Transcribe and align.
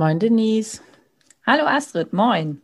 Moin 0.00 0.18
Denise. 0.18 0.80
Hallo 1.46 1.66
Astrid, 1.66 2.14
moin. 2.14 2.62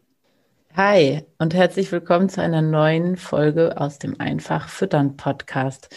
Hi 0.75 1.21
und 1.37 1.53
herzlich 1.53 1.93
willkommen 1.93 2.31
zu 2.31 2.41
einer 2.41 2.63
neuen 2.63 3.19
Folge 3.19 3.79
aus 3.79 3.99
dem 3.99 4.19
Einfach 4.19 4.71
Füttern 4.71 5.19
Podcast. 5.19 5.95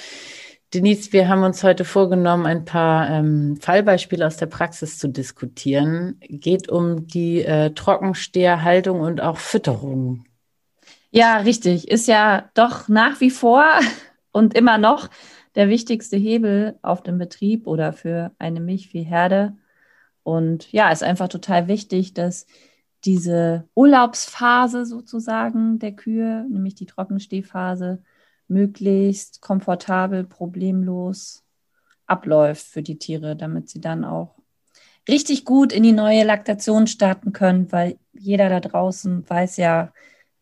Denise, 0.73 1.13
wir 1.13 1.29
haben 1.29 1.43
uns 1.43 1.63
heute 1.63 1.85
vorgenommen, 1.85 2.45
ein 2.45 2.65
paar 2.65 3.09
ähm, 3.09 3.55
Fallbeispiele 3.55 4.27
aus 4.27 4.35
der 4.35 4.47
Praxis 4.47 4.97
zu 4.97 5.07
diskutieren. 5.07 6.19
Geht 6.27 6.67
um 6.67 7.07
die 7.07 7.45
äh, 7.45 7.73
Trockensteherhaltung 7.73 8.99
und 8.99 9.21
auch 9.21 9.37
Fütterung. 9.37 10.25
Ja, 11.09 11.37
richtig. 11.37 11.87
Ist 11.87 12.09
ja 12.09 12.49
doch 12.53 12.89
nach 12.89 13.21
wie 13.21 13.31
vor 13.31 13.63
und 14.33 14.55
immer 14.55 14.77
noch 14.77 15.09
der 15.55 15.69
wichtigste 15.69 16.17
Hebel 16.17 16.77
auf 16.81 17.01
dem 17.01 17.17
Betrieb 17.17 17.65
oder 17.65 17.93
für 17.93 18.33
eine 18.39 18.59
Milchviehherde. 18.59 19.55
Und 20.29 20.71
ja, 20.71 20.91
ist 20.91 21.03
einfach 21.03 21.27
total 21.27 21.67
wichtig, 21.67 22.13
dass 22.13 22.45
diese 23.03 23.67
Urlaubsphase 23.73 24.85
sozusagen 24.85 25.79
der 25.79 25.93
Kühe, 25.93 26.45
nämlich 26.49 26.75
die 26.75 26.85
Trockenstehphase, 26.85 28.03
möglichst 28.47 29.41
komfortabel, 29.41 30.23
problemlos 30.23 31.43
abläuft 32.05 32.65
für 32.65 32.83
die 32.83 32.99
Tiere, 32.99 33.35
damit 33.35 33.69
sie 33.69 33.81
dann 33.81 34.03
auch 34.03 34.35
richtig 35.07 35.45
gut 35.45 35.73
in 35.73 35.83
die 35.83 35.91
neue 35.91 36.23
Laktation 36.23 36.85
starten 36.85 37.33
können, 37.33 37.71
weil 37.71 37.97
jeder 38.13 38.49
da 38.49 38.59
draußen 38.59 39.27
weiß 39.27 39.57
ja, 39.57 39.91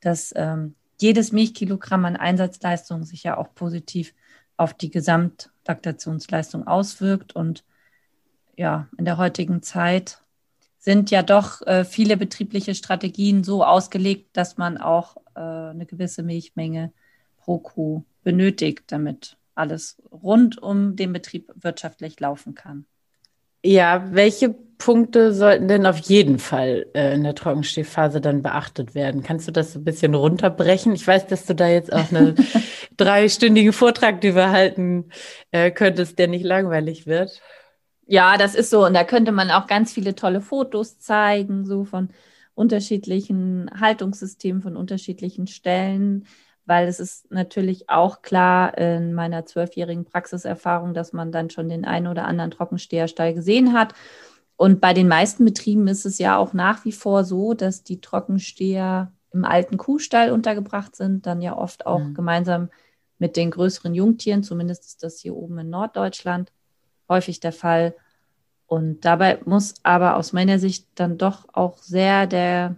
dass 0.02 0.34
ähm, 0.36 0.76
jedes 1.00 1.32
Milchkilogramm 1.32 2.04
an 2.06 2.18
Einsatzleistung 2.18 3.04
sich 3.04 3.24
ja 3.24 3.38
auch 3.38 3.54
positiv 3.56 4.14
auf 4.58 4.74
die 4.74 4.90
Gesamtlaktationsleistung 4.90 6.68
auswirkt. 6.68 7.36
Und 7.36 7.64
ja, 8.58 8.88
in 8.98 9.06
der 9.06 9.18
heutigen 9.18 9.62
Zeit 9.62 10.20
sind 10.80 11.12
ja 11.12 11.24
doch 11.24 11.66
äh, 11.66 11.86
viele 11.86 12.18
betriebliche 12.18 12.76
Strategien 12.76 13.44
so 13.44 13.64
ausgelegt, 13.64 14.30
dass 14.34 14.58
man 14.58 14.78
auch 14.78 15.18
äh, 15.36 15.40
eine 15.40 15.86
gewisse 15.86 16.24
Milchmenge 16.24 16.92
pro 17.38 17.60
Kuh 17.60 18.04
benötigt, 18.24 18.86
damit 18.88 19.38
alles 19.56 20.02
rund 20.12 20.62
um 20.62 20.96
den 20.96 21.14
Betrieb 21.14 21.52
wirtschaftlich 21.56 22.20
laufen 22.20 22.56
kann. 22.56 22.86
Ja, 23.64 24.08
welche 24.12 24.56
Punkte 24.78 25.34
sollten 25.34 25.68
denn 25.68 25.86
auf 25.86 25.98
jeden 25.98 26.40
Fall 26.40 26.86
äh, 26.94 27.16
in 27.16 27.24
der 27.24 27.36
Trockenstehphase 27.36 28.22
dann 28.22 28.44
beachtet 28.44 28.96
werden? 28.96 29.24
Kannst 29.24 29.48
du 29.48 29.52
das 29.52 29.74
so 29.74 29.80
ein 29.80 29.84
bisschen 29.84 30.14
runterbrechen? 30.14 30.94
Ich 30.94 31.06
weiß, 31.06 31.28
dass 31.28 31.46
du 31.46 31.56
da 31.56 31.68
jetzt 31.68 31.92
auch 31.92 32.12
einen 32.12 32.36
dreistündigen 32.98 33.74
Vortrag 33.74 34.22
drüber 34.22 34.52
halten 34.52 35.10
äh, 35.52 35.72
könntest, 35.72 36.20
der 36.20 36.28
nicht 36.28 36.46
langweilig 36.46 37.08
wird. 37.08 37.42
Ja, 38.08 38.38
das 38.38 38.56
ist 38.56 38.70
so. 38.70 38.86
Und 38.86 38.94
da 38.94 39.04
könnte 39.04 39.32
man 39.32 39.52
auch 39.52 39.68
ganz 39.68 39.94
viele 39.94 40.16
tolle 40.16 40.42
Fotos 40.42 40.98
zeigen, 41.00 41.66
so 41.66 41.84
von 41.84 42.10
unterschiedlichen 42.56 43.70
Haltungssystemen, 43.80 44.62
von 44.62 44.76
unterschiedlichen 44.76 45.48
Stellen 45.48 46.26
weil 46.68 46.88
es 46.88 47.00
ist 47.00 47.32
natürlich 47.32 47.90
auch 47.90 48.22
klar 48.22 48.78
in 48.78 49.14
meiner 49.14 49.46
zwölfjährigen 49.46 50.04
Praxiserfahrung, 50.04 50.94
dass 50.94 51.14
man 51.14 51.32
dann 51.32 51.50
schon 51.50 51.70
den 51.70 51.86
einen 51.86 52.08
oder 52.08 52.26
anderen 52.26 52.52
Trockensteherstall 52.52 53.34
gesehen 53.34 53.72
hat. 53.72 53.94
Und 54.58 54.82
bei 54.82 54.94
den 54.94 55.08
meisten 55.08 55.46
Betrieben 55.46 55.88
ist 55.88 56.06
es 56.06 56.18
ja 56.18 56.38
auch 56.38 56.52
nach 56.52 56.84
wie 56.84 56.92
vor 56.92 57.24
so, 57.24 57.54
dass 57.54 57.84
die 57.84 58.02
Trockensteher 58.02 59.14
im 59.32 59.46
alten 59.46 59.78
Kuhstall 59.78 60.32
untergebracht 60.32 60.96
sind, 60.96 61.26
dann 61.26 61.42
ja 61.42 61.58
oft 61.58 61.86
auch 61.86 62.00
mhm. 62.00 62.14
gemeinsam 62.14 62.70
mit 63.18 63.38
den 63.38 63.50
größeren 63.50 63.96
Jungtieren. 63.96 64.44
Zumindest 64.44 64.86
ist 64.86 65.04
das 65.04 65.20
hier 65.20 65.36
oben 65.38 65.60
in 65.60 65.70
Norddeutschland 65.70 66.52
häufig 67.10 67.40
der 67.40 67.54
Fall. 67.54 67.96
Und 68.66 69.06
dabei 69.06 69.40
muss 69.46 69.76
aber 69.84 70.18
aus 70.18 70.34
meiner 70.34 70.60
Sicht 70.60 70.88
dann 70.96 71.18
doch 71.18 71.48
auch 71.54 71.78
sehr 71.78 72.28
der 72.28 72.78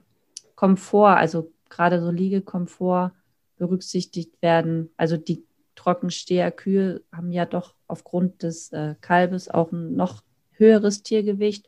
Komfort, 0.55 1.17
also 1.17 1.51
gerade 1.69 2.01
so 2.01 2.11
Liegekomfort, 2.11 3.11
berücksichtigt 3.57 4.41
werden. 4.41 4.89
Also 4.97 5.17
die 5.17 5.43
Trockensteherkühe 5.75 7.01
haben 7.11 7.31
ja 7.31 7.45
doch 7.45 7.75
aufgrund 7.87 8.43
des 8.43 8.71
äh, 8.71 8.95
Kalbes 9.01 9.49
auch 9.49 9.71
ein 9.71 9.95
noch 9.95 10.23
höheres 10.51 11.03
Tiergewicht. 11.03 11.67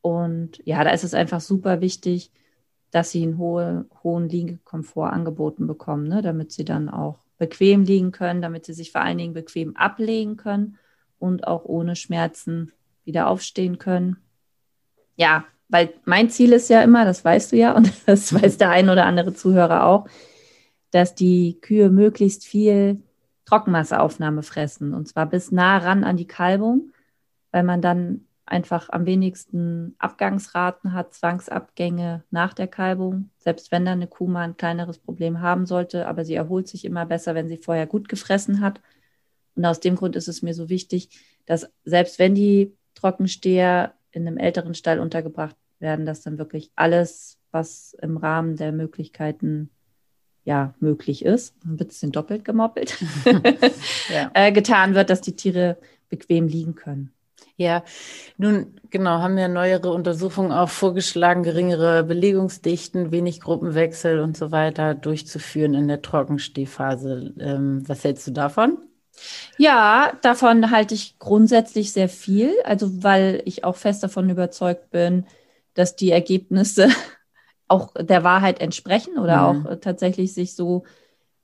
Und 0.00 0.60
ja, 0.64 0.84
da 0.84 0.90
ist 0.90 1.04
es 1.04 1.14
einfach 1.14 1.40
super 1.40 1.80
wichtig, 1.80 2.30
dass 2.90 3.10
sie 3.10 3.22
einen 3.22 3.38
hohe, 3.38 3.86
hohen 4.02 4.28
Liegekomfort 4.28 5.10
angeboten 5.10 5.66
bekommen, 5.66 6.08
ne? 6.08 6.22
damit 6.22 6.52
sie 6.52 6.64
dann 6.64 6.88
auch 6.88 7.20
bequem 7.38 7.84
liegen 7.84 8.12
können, 8.12 8.42
damit 8.42 8.66
sie 8.66 8.74
sich 8.74 8.92
vor 8.92 9.00
allen 9.00 9.18
Dingen 9.18 9.32
bequem 9.32 9.76
ablegen 9.76 10.36
können 10.36 10.78
und 11.22 11.46
auch 11.46 11.64
ohne 11.64 11.96
Schmerzen 11.96 12.72
wieder 13.04 13.28
aufstehen 13.28 13.78
können. 13.78 14.16
Ja, 15.16 15.44
weil 15.68 15.94
mein 16.04 16.28
Ziel 16.28 16.52
ist 16.52 16.68
ja 16.68 16.82
immer, 16.82 17.04
das 17.04 17.24
weißt 17.24 17.52
du 17.52 17.56
ja 17.56 17.72
und 17.72 17.90
das 18.06 18.34
weiß 18.34 18.58
der 18.58 18.70
ein 18.70 18.90
oder 18.90 19.06
andere 19.06 19.32
Zuhörer 19.32 19.86
auch, 19.86 20.06
dass 20.90 21.14
die 21.14 21.58
Kühe 21.60 21.88
möglichst 21.88 22.44
viel 22.44 23.00
Trockenmasseaufnahme 23.46 24.42
fressen 24.42 24.94
und 24.94 25.08
zwar 25.08 25.26
bis 25.26 25.52
nah 25.52 25.78
ran 25.78 26.04
an 26.04 26.16
die 26.16 26.26
Kalbung, 26.26 26.92
weil 27.50 27.62
man 27.62 27.80
dann 27.80 28.26
einfach 28.44 28.90
am 28.90 29.06
wenigsten 29.06 29.94
Abgangsraten 29.98 30.92
hat, 30.92 31.14
Zwangsabgänge 31.14 32.24
nach 32.30 32.52
der 32.52 32.68
Kalbung, 32.68 33.30
selbst 33.38 33.72
wenn 33.72 33.84
dann 33.84 33.98
eine 33.98 34.08
Kuh 34.08 34.26
mal 34.26 34.42
ein 34.42 34.56
kleineres 34.56 34.98
Problem 34.98 35.40
haben 35.40 35.64
sollte, 35.64 36.06
aber 36.06 36.24
sie 36.24 36.34
erholt 36.34 36.68
sich 36.68 36.84
immer 36.84 37.06
besser, 37.06 37.34
wenn 37.34 37.48
sie 37.48 37.56
vorher 37.56 37.86
gut 37.86 38.08
gefressen 38.08 38.60
hat. 38.60 38.80
Und 39.54 39.64
aus 39.64 39.80
dem 39.80 39.96
Grund 39.96 40.16
ist 40.16 40.28
es 40.28 40.42
mir 40.42 40.54
so 40.54 40.68
wichtig, 40.68 41.08
dass 41.46 41.68
selbst 41.84 42.18
wenn 42.18 42.34
die 42.34 42.72
Trockensteher 42.94 43.94
in 44.12 44.26
einem 44.26 44.38
älteren 44.38 44.74
Stall 44.74 45.00
untergebracht 45.00 45.56
werden, 45.78 46.06
dass 46.06 46.22
dann 46.22 46.38
wirklich 46.38 46.70
alles, 46.76 47.38
was 47.50 47.94
im 48.00 48.16
Rahmen 48.16 48.56
der 48.56 48.72
Möglichkeiten 48.72 49.70
ja 50.44 50.74
möglich 50.80 51.24
ist, 51.24 51.54
ein 51.64 51.76
bisschen 51.76 52.12
doppelt 52.12 52.44
gemoppelt, 52.44 52.96
ja. 54.08 54.30
äh, 54.34 54.52
getan 54.52 54.94
wird, 54.94 55.10
dass 55.10 55.20
die 55.20 55.36
Tiere 55.36 55.76
bequem 56.08 56.48
liegen 56.48 56.74
können. 56.74 57.12
Ja, 57.56 57.84
nun 58.38 58.74
genau, 58.90 59.18
haben 59.18 59.36
ja 59.38 59.46
neuere 59.46 59.92
Untersuchungen 59.92 60.52
auch 60.52 60.70
vorgeschlagen, 60.70 61.42
geringere 61.42 62.02
Belegungsdichten, 62.02 63.12
wenig 63.12 63.40
Gruppenwechsel 63.40 64.20
und 64.20 64.36
so 64.36 64.50
weiter 64.50 64.94
durchzuführen 64.94 65.74
in 65.74 65.86
der 65.86 66.02
Trockenstehphase. 66.02 67.34
Ähm, 67.38 67.86
was 67.86 68.04
hältst 68.04 68.26
du 68.26 68.30
davon? 68.32 68.78
Ja, 69.58 70.12
davon 70.22 70.70
halte 70.70 70.94
ich 70.94 71.18
grundsätzlich 71.18 71.92
sehr 71.92 72.08
viel, 72.08 72.52
also 72.64 73.02
weil 73.02 73.42
ich 73.44 73.64
auch 73.64 73.76
fest 73.76 74.02
davon 74.02 74.30
überzeugt 74.30 74.90
bin, 74.90 75.26
dass 75.74 75.96
die 75.96 76.10
Ergebnisse 76.10 76.88
auch 77.68 77.92
der 77.98 78.24
Wahrheit 78.24 78.60
entsprechen 78.60 79.18
oder 79.18 79.52
mhm. 79.52 79.66
auch 79.66 79.76
tatsächlich 79.80 80.34
sich 80.34 80.54
so 80.54 80.84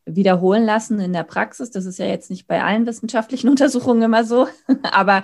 wiederholen 0.05 0.65
lassen 0.65 1.01
in 1.01 1.13
der 1.13 1.23
Praxis. 1.23 1.71
Das 1.71 1.85
ist 1.85 1.99
ja 1.99 2.07
jetzt 2.07 2.31
nicht 2.31 2.47
bei 2.47 2.63
allen 2.63 2.87
wissenschaftlichen 2.87 3.49
Untersuchungen 3.51 4.03
immer 4.03 4.25
so, 4.25 4.49
aber 4.83 5.23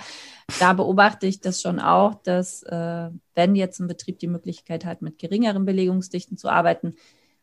da 0.61 0.75
beobachte 0.75 1.27
ich 1.27 1.41
das 1.41 1.63
schon 1.63 1.81
auch, 1.81 2.15
dass 2.23 2.63
äh, 2.65 3.09
wenn 3.35 3.57
jetzt 3.57 3.81
ein 3.81 3.89
Betrieb 3.89 4.19
die 4.19 4.29
Möglichkeit 4.29 4.85
hat, 4.85 5.01
mit 5.01 5.19
geringeren 5.19 5.65
Belegungsdichten 5.65 6.37
zu 6.37 6.49
arbeiten, 6.49 6.95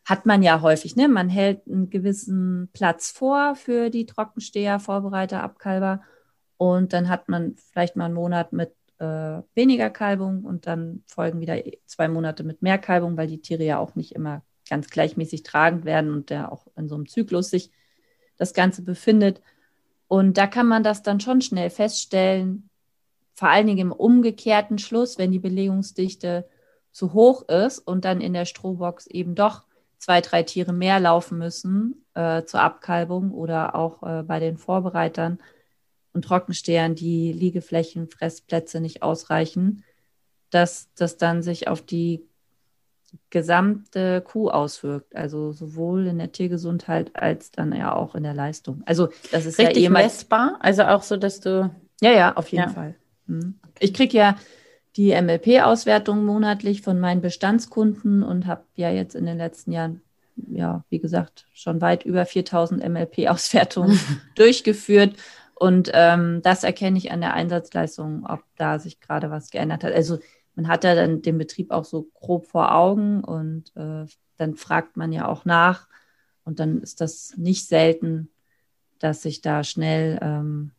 hat 0.05 0.25
man 0.25 0.41
ja 0.43 0.61
häufig, 0.61 0.95
ne? 0.95 1.07
Man 1.07 1.29
hält 1.29 1.67
einen 1.67 1.89
gewissen 1.89 2.69
Platz 2.73 3.11
vor 3.11 3.55
für 3.55 3.89
die 3.89 4.05
Trockensteher, 4.05 4.79
Vorbereiter, 4.79 5.43
Abkalber 5.43 6.01
und 6.57 6.93
dann 6.93 7.09
hat 7.09 7.29
man 7.29 7.55
vielleicht 7.55 7.95
mal 7.95 8.05
einen 8.05 8.13
Monat 8.13 8.53
mit 8.53 8.73
äh, 8.99 9.41
weniger 9.55 9.89
Kalbung 9.89 10.43
und 10.43 10.67
dann 10.67 11.03
folgen 11.07 11.39
wieder 11.41 11.57
zwei 11.85 12.07
Monate 12.07 12.43
mit 12.43 12.61
mehr 12.61 12.77
Kalbung, 12.77 13.17
weil 13.17 13.27
die 13.27 13.41
Tiere 13.41 13.63
ja 13.63 13.79
auch 13.79 13.95
nicht 13.95 14.13
immer 14.13 14.43
ganz 14.69 14.89
gleichmäßig 14.89 15.43
tragend 15.43 15.85
werden 15.85 16.13
und 16.13 16.29
der 16.29 16.51
auch 16.51 16.67
in 16.77 16.87
so 16.87 16.95
einem 16.95 17.07
Zyklus 17.07 17.49
sich 17.49 17.71
das 18.37 18.53
Ganze 18.53 18.83
befindet. 18.83 19.41
Und 20.07 20.37
da 20.37 20.45
kann 20.45 20.67
man 20.67 20.83
das 20.83 21.03
dann 21.03 21.19
schon 21.19 21.41
schnell 21.41 21.69
feststellen, 21.69 22.69
vor 23.33 23.49
allen 23.49 23.65
Dingen 23.65 23.79
im 23.79 23.91
umgekehrten 23.91 24.77
Schluss, 24.77 25.17
wenn 25.17 25.31
die 25.31 25.39
Belegungsdichte 25.39 26.47
zu 26.91 27.13
hoch 27.13 27.47
ist 27.49 27.79
und 27.79 28.05
dann 28.05 28.21
in 28.21 28.33
der 28.33 28.45
Strohbox 28.45 29.07
eben 29.07 29.33
doch 29.33 29.65
zwei, 30.01 30.19
drei 30.19 30.41
Tiere 30.41 30.73
mehr 30.73 30.99
laufen 30.99 31.37
müssen 31.37 32.03
äh, 32.15 32.43
zur 32.43 32.61
Abkalbung 32.61 33.31
oder 33.31 33.75
auch 33.75 34.01
äh, 34.01 34.23
bei 34.23 34.39
den 34.39 34.57
Vorbereitern 34.57 35.37
und 36.11 36.25
Trockenstehern 36.25 36.95
die 36.95 37.31
Liegeflächen, 37.31 38.09
Fressplätze 38.09 38.81
nicht 38.81 39.03
ausreichen, 39.03 39.83
dass 40.49 40.89
das 40.95 41.17
dann 41.17 41.43
sich 41.43 41.67
auf 41.67 41.83
die 41.83 42.27
gesamte 43.29 44.21
Kuh 44.21 44.49
auswirkt, 44.49 45.15
also 45.15 45.51
sowohl 45.51 46.07
in 46.07 46.17
der 46.17 46.31
Tiergesundheit 46.31 47.15
als 47.15 47.51
dann 47.51 47.71
ja 47.71 47.95
auch 47.95 48.15
in 48.15 48.23
der 48.23 48.33
Leistung. 48.33 48.81
Also 48.85 49.09
das 49.31 49.45
ist 49.45 49.59
richtig 49.59 49.83
ja 49.83 49.89
eh 49.89 49.93
messbar, 49.93 50.57
also 50.61 50.83
auch 50.83 51.03
so, 51.03 51.15
dass 51.15 51.41
du 51.41 51.69
ja 52.01 52.11
ja 52.11 52.35
auf 52.35 52.47
jeden 52.47 52.69
ja. 52.69 52.69
Fall. 52.69 52.95
Mhm. 53.27 53.59
Ich 53.79 53.93
kriege 53.93 54.17
ja 54.17 54.35
die 54.97 55.19
MLP-Auswertung 55.19 56.25
monatlich 56.25 56.81
von 56.81 56.99
meinen 56.99 57.21
Bestandskunden 57.21 58.23
und 58.23 58.45
habe 58.45 58.63
ja 58.75 58.91
jetzt 58.91 59.15
in 59.15 59.25
den 59.25 59.37
letzten 59.37 59.71
Jahren, 59.71 60.01
ja, 60.35 60.83
wie 60.89 60.99
gesagt, 60.99 61.45
schon 61.53 61.81
weit 61.81 62.03
über 62.03 62.25
4000 62.25 62.87
MLP-Auswertungen 62.87 63.99
durchgeführt. 64.35 65.15
Und 65.55 65.91
ähm, 65.93 66.41
das 66.41 66.63
erkenne 66.63 66.97
ich 66.97 67.11
an 67.11 67.21
der 67.21 67.33
Einsatzleistung, 67.33 68.25
ob 68.25 68.43
da 68.57 68.79
sich 68.79 68.99
gerade 68.99 69.29
was 69.29 69.51
geändert 69.51 69.83
hat. 69.83 69.93
Also 69.93 70.19
man 70.55 70.67
hat 70.67 70.83
ja 70.83 70.95
dann 70.95 71.21
den 71.21 71.37
Betrieb 71.37 71.71
auch 71.71 71.85
so 71.85 72.09
grob 72.15 72.47
vor 72.47 72.73
Augen 72.75 73.23
und 73.23 73.71
äh, 73.75 74.05
dann 74.37 74.55
fragt 74.55 74.97
man 74.97 75.11
ja 75.11 75.27
auch 75.27 75.45
nach. 75.45 75.87
Und 76.43 76.59
dann 76.59 76.81
ist 76.81 76.99
das 76.99 77.35
nicht 77.37 77.67
selten, 77.67 78.29
dass 78.99 79.21
sich 79.21 79.41
da 79.41 79.63
schnell 79.63 80.19
ähm, 80.21 80.71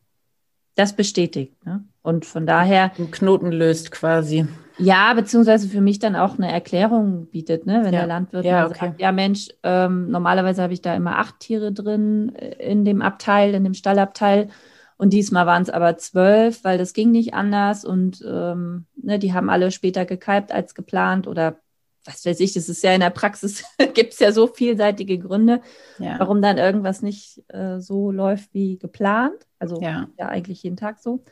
das 0.75 0.95
bestätigt. 0.95 1.53
Ne? 1.65 1.83
Und 2.01 2.25
von 2.25 2.45
daher. 2.45 2.89
Den 2.97 3.11
Knoten 3.11 3.51
löst 3.51 3.91
quasi. 3.91 4.47
Ja, 4.77 5.13
beziehungsweise 5.13 5.67
für 5.67 5.81
mich 5.81 5.99
dann 5.99 6.15
auch 6.15 6.37
eine 6.37 6.51
Erklärung 6.51 7.27
bietet, 7.27 7.65
ne? 7.65 7.81
wenn 7.83 7.93
ja. 7.93 7.99
der 7.99 8.07
Landwirt 8.07 8.45
ja, 8.45 8.65
okay. 8.65 8.77
sagt, 8.79 9.01
ja 9.01 9.11
Mensch, 9.11 9.49
ähm, 9.61 10.09
normalerweise 10.09 10.63
habe 10.63 10.73
ich 10.73 10.81
da 10.81 10.95
immer 10.95 11.19
acht 11.19 11.39
Tiere 11.39 11.71
drin 11.71 12.33
äh, 12.35 12.71
in 12.71 12.83
dem 12.83 13.01
Abteil, 13.01 13.53
in 13.53 13.63
dem 13.63 13.75
Stallabteil. 13.75 14.49
Und 14.97 15.13
diesmal 15.13 15.45
waren 15.45 15.63
es 15.63 15.69
aber 15.69 15.97
zwölf, 15.97 16.63
weil 16.63 16.77
das 16.77 16.93
ging 16.93 17.11
nicht 17.11 17.33
anders 17.33 17.83
und 17.83 18.23
ähm, 18.27 18.85
ne, 18.95 19.19
die 19.19 19.33
haben 19.33 19.49
alle 19.49 19.71
später 19.71 20.05
gekalbt 20.05 20.51
als 20.51 20.75
geplant 20.75 21.27
oder 21.27 21.57
was 22.05 22.25
weiß 22.25 22.39
ich, 22.39 22.53
das 22.53 22.69
ist 22.69 22.83
ja 22.83 22.93
in 22.93 23.01
der 23.01 23.09
Praxis, 23.09 23.63
gibt 23.93 24.13
es 24.13 24.19
ja 24.19 24.31
so 24.31 24.47
vielseitige 24.47 25.17
Gründe, 25.17 25.61
ja. 25.99 26.19
warum 26.19 26.41
dann 26.41 26.57
irgendwas 26.57 27.01
nicht 27.01 27.43
äh, 27.49 27.79
so 27.79 28.11
läuft 28.11 28.53
wie 28.53 28.77
geplant. 28.77 29.47
Also 29.59 29.81
ja, 29.81 30.07
ja 30.17 30.27
eigentlich 30.27 30.63
jeden 30.63 30.77
Tag 30.77 30.99
so. 30.99 31.23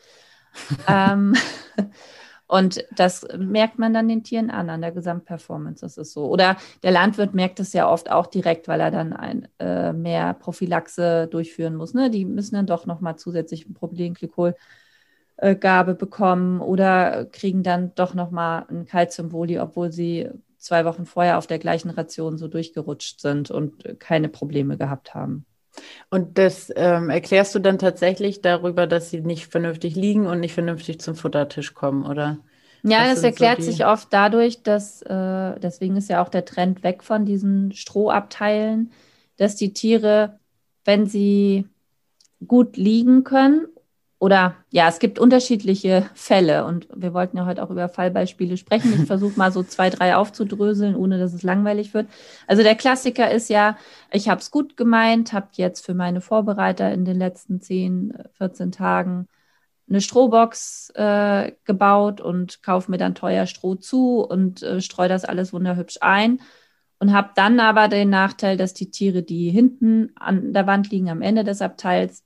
ähm, 0.88 1.36
und 2.48 2.86
das 2.96 3.28
merkt 3.38 3.80
man 3.80 3.94
dann 3.94 4.08
den 4.08 4.24
Tieren 4.24 4.50
an, 4.50 4.70
an 4.70 4.82
der 4.82 4.92
Gesamtperformance. 4.92 5.82
Das 5.82 5.98
ist 5.98 6.14
so. 6.14 6.26
Oder 6.28 6.56
der 6.84 6.92
Landwirt 6.92 7.34
merkt 7.34 7.60
es 7.60 7.74
ja 7.74 7.90
oft 7.90 8.10
auch 8.10 8.28
direkt, 8.28 8.68
weil 8.68 8.80
er 8.80 8.92
dann 8.92 9.14
ein, 9.14 9.48
äh, 9.60 9.92
mehr 9.92 10.34
Prophylaxe 10.34 11.28
durchführen 11.28 11.76
muss. 11.76 11.94
Ne? 11.94 12.10
Die 12.10 12.26
müssen 12.26 12.56
dann 12.56 12.68
doch 12.68 12.86
nochmal 12.86 13.18
zusätzlich 13.18 13.68
ein 13.68 13.74
Propylenglykol 13.74 14.56
Gabe 15.60 15.96
bekommen 15.96 16.62
oder 16.62 17.26
kriegen 17.26 17.64
dann 17.64 17.96
doch 17.96 18.14
nochmal 18.14 18.66
ein 18.70 18.86
Calciumboli, 18.86 19.58
obwohl 19.58 19.92
sie 19.92 20.30
zwei 20.62 20.86
Wochen 20.86 21.06
vorher 21.06 21.38
auf 21.38 21.48
der 21.48 21.60
gleichen 21.60 21.90
Ration 21.90 22.38
so 22.38 22.48
durchgerutscht 22.48 23.20
sind 23.20 23.52
und 23.52 24.00
keine 24.00 24.30
Probleme 24.30 24.78
gehabt 24.78 25.14
haben. 25.14 25.46
Und 26.10 26.38
das 26.38 26.72
ähm, 26.76 27.10
erklärst 27.10 27.56
du 27.56 27.60
dann 27.60 27.80
tatsächlich 27.80 28.42
darüber, 28.42 28.88
dass 28.88 29.10
sie 29.10 29.22
nicht 29.22 29.48
vernünftig 29.48 29.96
liegen 29.96 30.28
und 30.28 30.40
nicht 30.40 30.54
vernünftig 30.54 31.00
zum 31.00 31.16
Futtertisch 31.16 31.74
kommen, 31.74 32.06
oder? 32.06 32.40
Ja, 32.84 33.06
das 33.06 33.24
erklärt 33.24 33.62
so 33.62 33.72
sich 33.72 33.86
oft 33.86 34.08
dadurch, 34.12 34.64
dass, 34.64 35.02
äh, 35.04 35.60
deswegen 35.60 35.96
ist 35.98 36.10
ja 36.10 36.22
auch 36.22 36.30
der 36.30 36.46
Trend 36.46 36.84
weg 36.84 37.04
von 37.04 37.26
diesen 37.26 37.72
Strohabteilen, 37.74 38.92
dass 39.38 39.56
die 39.56 39.74
Tiere, 39.74 40.40
wenn 40.84 41.06
sie 41.06 41.68
gut 42.46 42.76
liegen 42.76 43.24
können 43.24 43.68
oder 44.22 44.54
ja, 44.70 44.88
es 44.88 45.00
gibt 45.00 45.18
unterschiedliche 45.18 46.08
Fälle 46.14 46.66
und 46.66 46.88
wir 46.94 47.12
wollten 47.16 47.38
ja 47.38 47.48
heute 47.48 47.64
auch 47.64 47.72
über 47.72 47.90
Fallbeispiele 47.90 48.56
sprechen. 48.56 48.94
Ich 48.94 49.00
versuche 49.08 49.36
mal 49.36 49.52
so 49.52 49.64
zwei, 49.64 49.90
drei 49.90 50.16
aufzudröseln, 50.16 50.96
ohne 50.96 51.18
dass 51.18 51.34
es 51.34 51.42
langweilig 51.42 51.96
wird. 51.96 52.08
Also 52.46 52.62
der 52.62 52.76
Klassiker 52.76 53.32
ist 53.32 53.50
ja, 53.50 53.80
ich 54.12 54.30
habe 54.30 54.40
es 54.40 54.52
gut 54.52 54.78
gemeint, 54.78 55.34
habe 55.34 55.48
jetzt 55.54 55.84
für 55.84 55.96
meine 55.96 56.22
Vorbereiter 56.22 56.94
in 56.94 57.04
den 57.04 57.18
letzten 57.18 57.62
10, 57.62 58.14
14 58.38 58.72
Tagen 58.72 59.28
eine 59.90 60.02
Strohbox 60.02 60.92
äh, 60.94 61.54
gebaut 61.66 62.22
und 62.22 62.62
kaufe 62.62 62.92
mir 62.92 63.00
dann 63.00 63.16
teuer 63.16 63.48
Stroh 63.48 63.74
zu 63.74 64.20
und 64.20 64.62
äh, 64.62 64.82
streue 64.82 65.10
das 65.10 65.26
alles 65.26 65.52
wunderhübsch 65.52 65.98
ein 66.02 66.42
und 67.00 67.12
habe 67.12 67.32
dann 67.34 67.60
aber 67.60 67.88
den 67.88 68.12
Nachteil, 68.12 68.56
dass 68.56 68.76
die 68.76 68.92
Tiere, 68.92 69.24
die 69.24 69.50
hinten 69.50 70.12
an 70.16 70.54
der 70.54 70.68
Wand 70.68 70.92
liegen, 70.92 71.10
am 71.10 71.24
Ende 71.24 71.44
des 71.44 71.64
Abteils, 71.64 72.24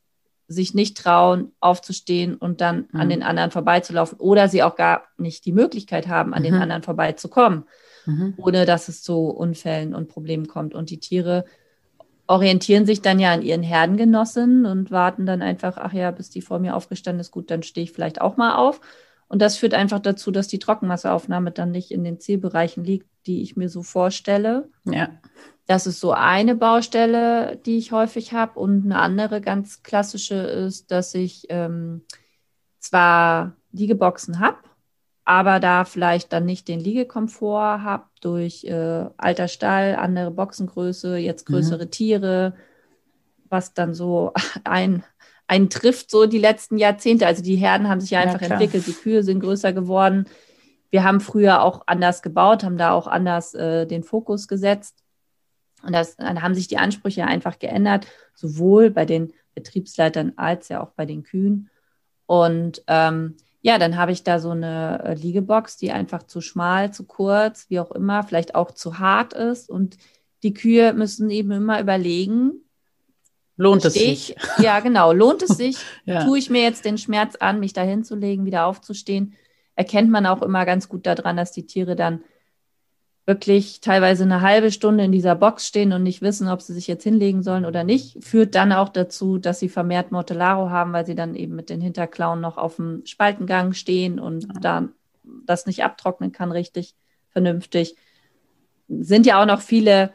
sich 0.48 0.74
nicht 0.74 0.98
trauen, 0.98 1.52
aufzustehen 1.60 2.36
und 2.36 2.62
dann 2.62 2.88
mhm. 2.92 3.00
an 3.00 3.10
den 3.10 3.24
anderen 3.24 3.52
vorbeizulaufen 3.52 4.20
oder 4.20 4.48
sie 4.48 4.64
auch 4.64 4.76
gar 4.76 5.04
nicht 5.18 5.46
die 5.46 5.52
Möglichkeit 5.52 6.08
haben, 6.08 6.34
an 6.34 6.42
mhm. 6.42 6.46
den 6.46 6.56
anderen 6.56 6.84
vorbeizukommen, 6.84 7.66
mhm. 8.06 8.36
ohne 8.38 8.66
dass 8.66 8.88
es 8.88 9.02
zu 9.02 9.30
Unfällen 9.30 9.96
und 9.96 10.08
Problemen 10.08 10.48
kommt. 10.48 10.76
Und 10.76 10.90
die 10.90 11.00
Tiere 11.00 11.46
orientieren 12.28 12.86
sich 12.86 13.02
dann 13.02 13.20
ja 13.20 13.32
an 13.32 13.42
ihren 13.42 13.64
Herdengenossen 13.64 14.66
und 14.66 14.92
warten 14.92 15.26
dann 15.26 15.42
einfach, 15.42 15.78
ach 15.78 15.94
ja, 15.94 16.12
bis 16.12 16.30
die 16.30 16.42
vor 16.42 16.60
mir 16.60 16.76
aufgestanden 16.76 17.22
ist, 17.22 17.32
gut, 17.32 17.52
dann 17.52 17.64
stehe 17.64 17.84
ich 17.84 17.92
vielleicht 17.92 18.22
auch 18.22 18.38
mal 18.38 18.56
auf. 18.56 18.82
Und 19.36 19.40
das 19.40 19.58
führt 19.58 19.74
einfach 19.74 20.00
dazu, 20.00 20.32
dass 20.32 20.48
die 20.48 20.60
Trockenmasseaufnahme 20.60 21.52
dann 21.52 21.72
nicht 21.72 21.92
in 21.92 22.06
den 22.06 22.22
Zielbereichen 22.22 22.86
liegt, 22.86 23.10
die 23.28 23.42
ich 23.42 23.58
mir 23.58 23.68
so 23.68 23.84
vorstelle. 23.84 24.70
Ja. 24.86 25.10
Das 25.68 25.88
ist 25.88 26.00
so 26.00 26.14
eine 26.14 26.56
Baustelle, 26.56 27.58
die 27.66 27.78
ich 27.78 27.92
häufig 27.92 28.32
habe. 28.32 28.58
Und 28.58 28.86
eine 28.86 28.98
andere 28.98 29.42
ganz 29.42 29.84
klassische 29.84 30.36
ist, 30.36 30.90
dass 30.90 31.14
ich 31.16 31.48
ähm, 31.50 32.04
zwar 32.80 33.58
Liegeboxen 33.74 34.40
habe, 34.40 34.60
aber 35.26 35.60
da 35.60 35.84
vielleicht 35.84 36.32
dann 36.32 36.46
nicht 36.46 36.70
den 36.70 36.80
Liegekomfort 36.80 37.82
habe 37.82 38.06
durch 38.22 38.64
äh, 38.64 39.06
alter 39.18 39.50
Stall, 39.50 39.98
andere 39.98 40.32
Boxengröße, 40.32 41.18
jetzt 41.18 41.50
mhm. 41.50 41.56
größere 41.56 41.88
mhm. 41.88 41.92
Tiere, 41.92 42.56
was 43.50 43.74
dann 43.74 43.94
so 43.94 44.32
ein, 44.64 45.04
ein 45.48 45.70
trifft, 45.70 46.10
so 46.10 46.26
die 46.26 46.40
letzten 46.40 46.78
Jahrzehnte. 46.78 47.28
Also 47.28 47.44
die 47.44 47.56
Herden 47.56 47.88
haben 47.88 48.02
sich 48.02 48.12
ja 48.12 48.20
einfach 48.20 48.42
ja, 48.42 48.48
entwickelt, 48.48 48.88
die 48.88 48.94
Kühe 48.94 49.24
sind 49.24 49.40
größer 49.42 49.74
geworden. 49.74 50.26
Wir 50.90 51.04
haben 51.04 51.20
früher 51.20 51.62
auch 51.62 51.84
anders 51.88 52.22
gebaut, 52.22 52.64
haben 52.64 52.78
da 52.78 52.94
auch 52.94 53.08
anders 53.08 53.54
äh, 53.54 53.86
den 53.86 54.04
Fokus 54.04 54.48
gesetzt. 54.48 55.04
Und 55.84 55.94
das, 55.94 56.16
dann 56.16 56.42
haben 56.42 56.56
sich 56.56 56.68
die 56.68 56.78
Ansprüche 56.78 57.26
einfach 57.26 57.60
geändert, 57.60 58.08
sowohl 58.34 58.90
bei 58.90 59.06
den 59.06 59.34
Betriebsleitern 59.54 60.34
als 60.36 60.70
ja 60.70 60.82
auch 60.82 60.92
bei 60.92 61.06
den 61.06 61.24
Kühen. 61.24 61.70
Und 62.26 62.84
ähm, 62.88 63.36
ja, 63.62 63.78
dann 63.78 63.98
habe 63.98 64.12
ich 64.12 64.24
da 64.24 64.40
so 64.40 64.52
eine 64.52 65.04
äh, 65.04 65.14
Liegebox, 65.14 65.78
die 65.78 65.92
einfach 65.92 66.24
zu 66.24 66.42
schmal, 66.42 66.94
zu 66.94 67.06
kurz, 67.06 67.70
wie 67.70 67.80
auch 67.80 67.92
immer, 67.92 68.24
vielleicht 68.24 68.56
auch 68.56 68.72
zu 68.72 69.00
hart 69.00 69.34
ist. 69.34 69.70
Und 69.70 69.98
die 70.44 70.54
Kühe 70.54 70.94
müssen 70.94 71.30
eben 71.30 71.52
immer 71.52 71.80
überlegen, 71.80 72.65
Lohnt 73.58 73.86
es 73.86 73.94
sich? 73.94 74.36
Ja, 74.58 74.80
genau. 74.80 75.12
Lohnt 75.14 75.42
es 75.42 75.50
sich? 75.58 75.78
ja. 76.06 76.24
Tue 76.24 76.38
ich 76.38 76.50
mir 76.50 76.62
jetzt 76.62 76.86
den 76.86 76.98
Schmerz 76.98 77.36
an, 77.36 77.60
mich 77.60 77.74
da 77.74 77.82
hinzulegen, 77.82 78.46
wieder 78.46 78.66
aufzustehen? 78.66 79.34
Erkennt 79.76 80.10
man 80.10 80.26
auch 80.26 80.42
immer 80.42 80.66
ganz 80.66 80.90
gut 80.90 81.06
daran, 81.06 81.38
dass 81.38 81.52
die 81.52 81.66
Tiere 81.66 81.96
dann 81.96 82.24
wirklich 83.26 83.82
teilweise 83.82 84.24
eine 84.24 84.42
halbe 84.42 84.72
Stunde 84.72 85.04
in 85.04 85.12
dieser 85.12 85.36
Box 85.36 85.66
stehen 85.68 85.94
und 85.94 86.04
nicht 86.04 86.22
wissen, 86.22 86.48
ob 86.48 86.62
sie 86.62 86.74
sich 86.74 86.88
jetzt 86.88 87.04
hinlegen 87.04 87.42
sollen 87.42 87.66
oder 87.66 87.84
nicht, 87.84 88.24
führt 88.24 88.54
dann 88.54 88.72
auch 88.72 88.90
dazu, 88.90 89.40
dass 89.40 89.60
sie 89.60 89.70
vermehrt 89.70 90.12
Mortellaro 90.12 90.70
haben, 90.70 90.94
weil 90.94 91.08
sie 91.08 91.16
dann 91.16 91.34
eben 91.34 91.56
mit 91.56 91.70
den 91.70 91.82
Hinterklauen 91.82 92.40
noch 92.40 92.58
auf 92.58 92.76
dem 92.76 93.04
Spaltengang 93.06 93.74
stehen 93.74 94.20
und 94.20 94.44
ja. 94.44 94.60
da 94.62 94.90
das 95.46 95.66
nicht 95.66 95.84
abtrocknen 95.84 96.32
kann 96.32 96.52
richtig 96.52 96.94
vernünftig. 97.30 97.96
Sind 98.88 99.26
ja 99.26 99.42
auch 99.42 99.48
noch 99.48 99.62
viele 99.62 100.14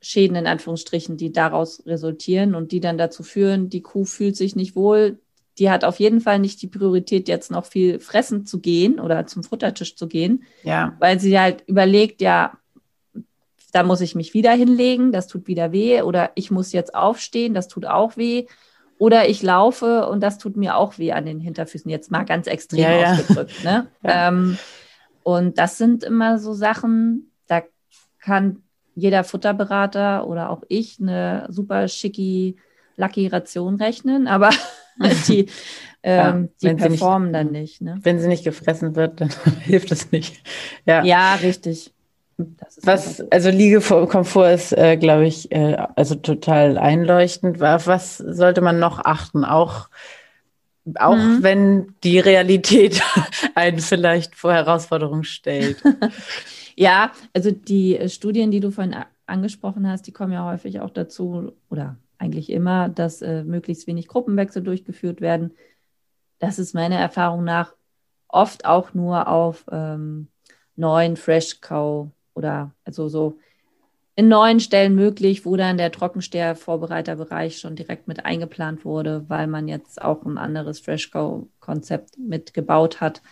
Kollateralschäden 0.00 0.36
in 0.36 0.46
Anführungsstrichen, 0.46 1.16
die 1.16 1.32
daraus 1.32 1.82
resultieren 1.86 2.54
und 2.54 2.72
die 2.72 2.80
dann 2.80 2.98
dazu 2.98 3.22
führen, 3.22 3.68
die 3.68 3.82
Kuh 3.82 4.04
fühlt 4.04 4.36
sich 4.36 4.56
nicht 4.56 4.76
wohl, 4.76 5.18
die 5.58 5.70
hat 5.70 5.84
auf 5.84 5.98
jeden 5.98 6.20
Fall 6.20 6.38
nicht 6.38 6.60
die 6.62 6.66
Priorität, 6.66 7.28
jetzt 7.28 7.50
noch 7.50 7.64
viel 7.64 7.98
fressen 7.98 8.44
zu 8.44 8.60
gehen 8.60 9.00
oder 9.00 9.26
zum 9.26 9.42
Futtertisch 9.42 9.96
zu 9.96 10.06
gehen, 10.06 10.44
ja. 10.62 10.94
weil 10.98 11.18
sie 11.18 11.38
halt 11.38 11.64
überlegt, 11.66 12.20
ja, 12.20 12.58
da 13.72 13.82
muss 13.82 14.00
ich 14.00 14.14
mich 14.14 14.34
wieder 14.34 14.52
hinlegen, 14.52 15.12
das 15.12 15.26
tut 15.26 15.46
wieder 15.46 15.72
weh, 15.72 16.02
oder 16.02 16.30
ich 16.34 16.50
muss 16.50 16.72
jetzt 16.72 16.94
aufstehen, 16.94 17.54
das 17.54 17.68
tut 17.68 17.86
auch 17.86 18.16
weh. 18.16 18.46
Oder 18.98 19.28
ich 19.28 19.42
laufe 19.42 20.08
und 20.08 20.22
das 20.22 20.38
tut 20.38 20.56
mir 20.56 20.76
auch 20.76 20.96
weh 20.96 21.12
an 21.12 21.26
den 21.26 21.38
Hinterfüßen, 21.38 21.90
jetzt 21.90 22.10
mal 22.10 22.24
ganz 22.24 22.46
extrem 22.46 22.80
Ja, 22.80 22.92
ja. 22.92 23.12
ausgedrückt. 23.12 23.62
Ne? 23.62 23.88
Ja. 24.02 24.28
Ähm, 24.28 24.58
und 25.22 25.58
das 25.58 25.76
sind 25.76 26.02
immer 26.02 26.38
so 26.38 26.54
Sachen, 26.54 27.30
da 27.46 27.62
kann 28.18 28.62
jeder 28.96 29.22
Futterberater 29.22 30.26
oder 30.26 30.50
auch 30.50 30.62
ich 30.68 30.98
eine 31.00 31.46
super 31.48 31.86
schicki, 31.86 32.56
lucky 32.96 33.28
Ration 33.28 33.76
rechnen, 33.76 34.26
aber 34.26 34.50
die, 35.28 35.46
ähm, 36.02 36.48
die 36.60 36.66
wenn 36.66 36.78
sie 36.78 36.88
nicht- 36.88 37.00
performen 37.00 37.32
dann 37.32 37.52
nicht. 37.52 37.82
Ne? 37.82 37.98
Wenn 38.02 38.18
sie 38.18 38.26
nicht 38.26 38.42
gefressen 38.42 38.96
wird, 38.96 39.20
dann 39.20 39.30
hilft 39.62 39.92
es 39.92 40.10
nicht. 40.10 40.42
Ja. 40.86 41.04
Ja, 41.04 41.34
richtig. 41.36 41.92
Das 42.38 42.76
ist 42.76 42.86
Was, 42.86 43.20
also 43.30 43.48
Liegekomfort 43.50 44.50
ist, 44.52 44.72
äh, 44.72 44.96
glaube 44.98 45.26
ich, 45.26 45.50
äh, 45.52 45.76
also 45.94 46.14
total 46.16 46.76
einleuchtend. 46.76 47.62
Auf 47.62 47.86
was 47.86 48.18
sollte 48.18 48.60
man 48.60 48.78
noch 48.78 48.98
achten? 49.04 49.44
Auch, 49.44 49.88
auch 50.98 51.16
Mhm. 51.16 51.42
wenn 51.42 51.94
die 52.04 52.18
Realität 52.18 53.02
einen 53.54 53.78
vielleicht 53.78 54.34
vor 54.34 54.52
Herausforderungen 54.52 55.24
stellt. 55.24 55.82
Ja, 56.76 57.12
also 57.32 57.50
die 57.50 57.96
äh, 57.96 58.08
Studien, 58.08 58.50
die 58.50 58.60
du 58.60 58.70
vorhin 58.70 58.94
angesprochen 59.26 59.88
hast, 59.88 60.06
die 60.06 60.12
kommen 60.12 60.32
ja 60.32 60.44
häufig 60.44 60.80
auch 60.80 60.90
dazu, 60.90 61.52
oder 61.70 61.96
eigentlich 62.18 62.50
immer, 62.50 62.88
dass 62.88 63.22
äh, 63.22 63.44
möglichst 63.44 63.86
wenig 63.86 64.08
Gruppenwechsel 64.08 64.62
durchgeführt 64.62 65.20
werden. 65.20 65.52
Das 66.38 66.58
ist 66.58 66.74
meiner 66.74 66.96
Erfahrung 66.96 67.44
nach 67.44 67.74
oft 68.28 68.66
auch 68.66 68.94
nur 68.94 69.28
auf 69.28 69.64
ähm, 69.70 70.28
neuen 70.76 71.16
Fresh 71.16 71.60
Cow 71.60 72.08
oder 72.34 72.72
also 72.84 73.08
so 73.08 73.38
in 74.14 74.28
neuen 74.28 74.60
Stellen 74.60 74.94
möglich, 74.94 75.44
wo 75.44 75.56
dann 75.56 75.78
der 75.78 75.92
Trockensteher-Vorbereiterbereich 75.92 77.58
schon 77.58 77.76
direkt 77.76 78.08
mit 78.08 78.24
eingeplant 78.24 78.84
wurde, 78.84 79.24
weil 79.28 79.46
man 79.46 79.68
jetzt 79.68 80.00
auch 80.00 80.24
ein 80.24 80.38
anderes 80.38 80.80
Fresh 80.80 81.10
Cow-Konzept 81.10 82.18
mitgebaut 82.18 83.00
hat 83.00 83.22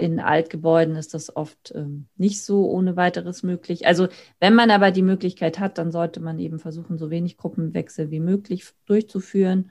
in 0.00 0.18
Altgebäuden 0.18 0.96
ist 0.96 1.12
das 1.12 1.36
oft 1.36 1.72
ähm, 1.74 2.06
nicht 2.16 2.42
so 2.42 2.68
ohne 2.70 2.96
weiteres 2.96 3.42
möglich. 3.42 3.86
Also 3.86 4.08
wenn 4.40 4.54
man 4.54 4.70
aber 4.70 4.90
die 4.90 5.02
Möglichkeit 5.02 5.58
hat, 5.58 5.76
dann 5.76 5.92
sollte 5.92 6.20
man 6.20 6.38
eben 6.38 6.58
versuchen, 6.58 6.96
so 6.96 7.10
wenig 7.10 7.36
Gruppenwechsel 7.36 8.10
wie 8.10 8.20
möglich 8.20 8.64
durchzuführen. 8.86 9.70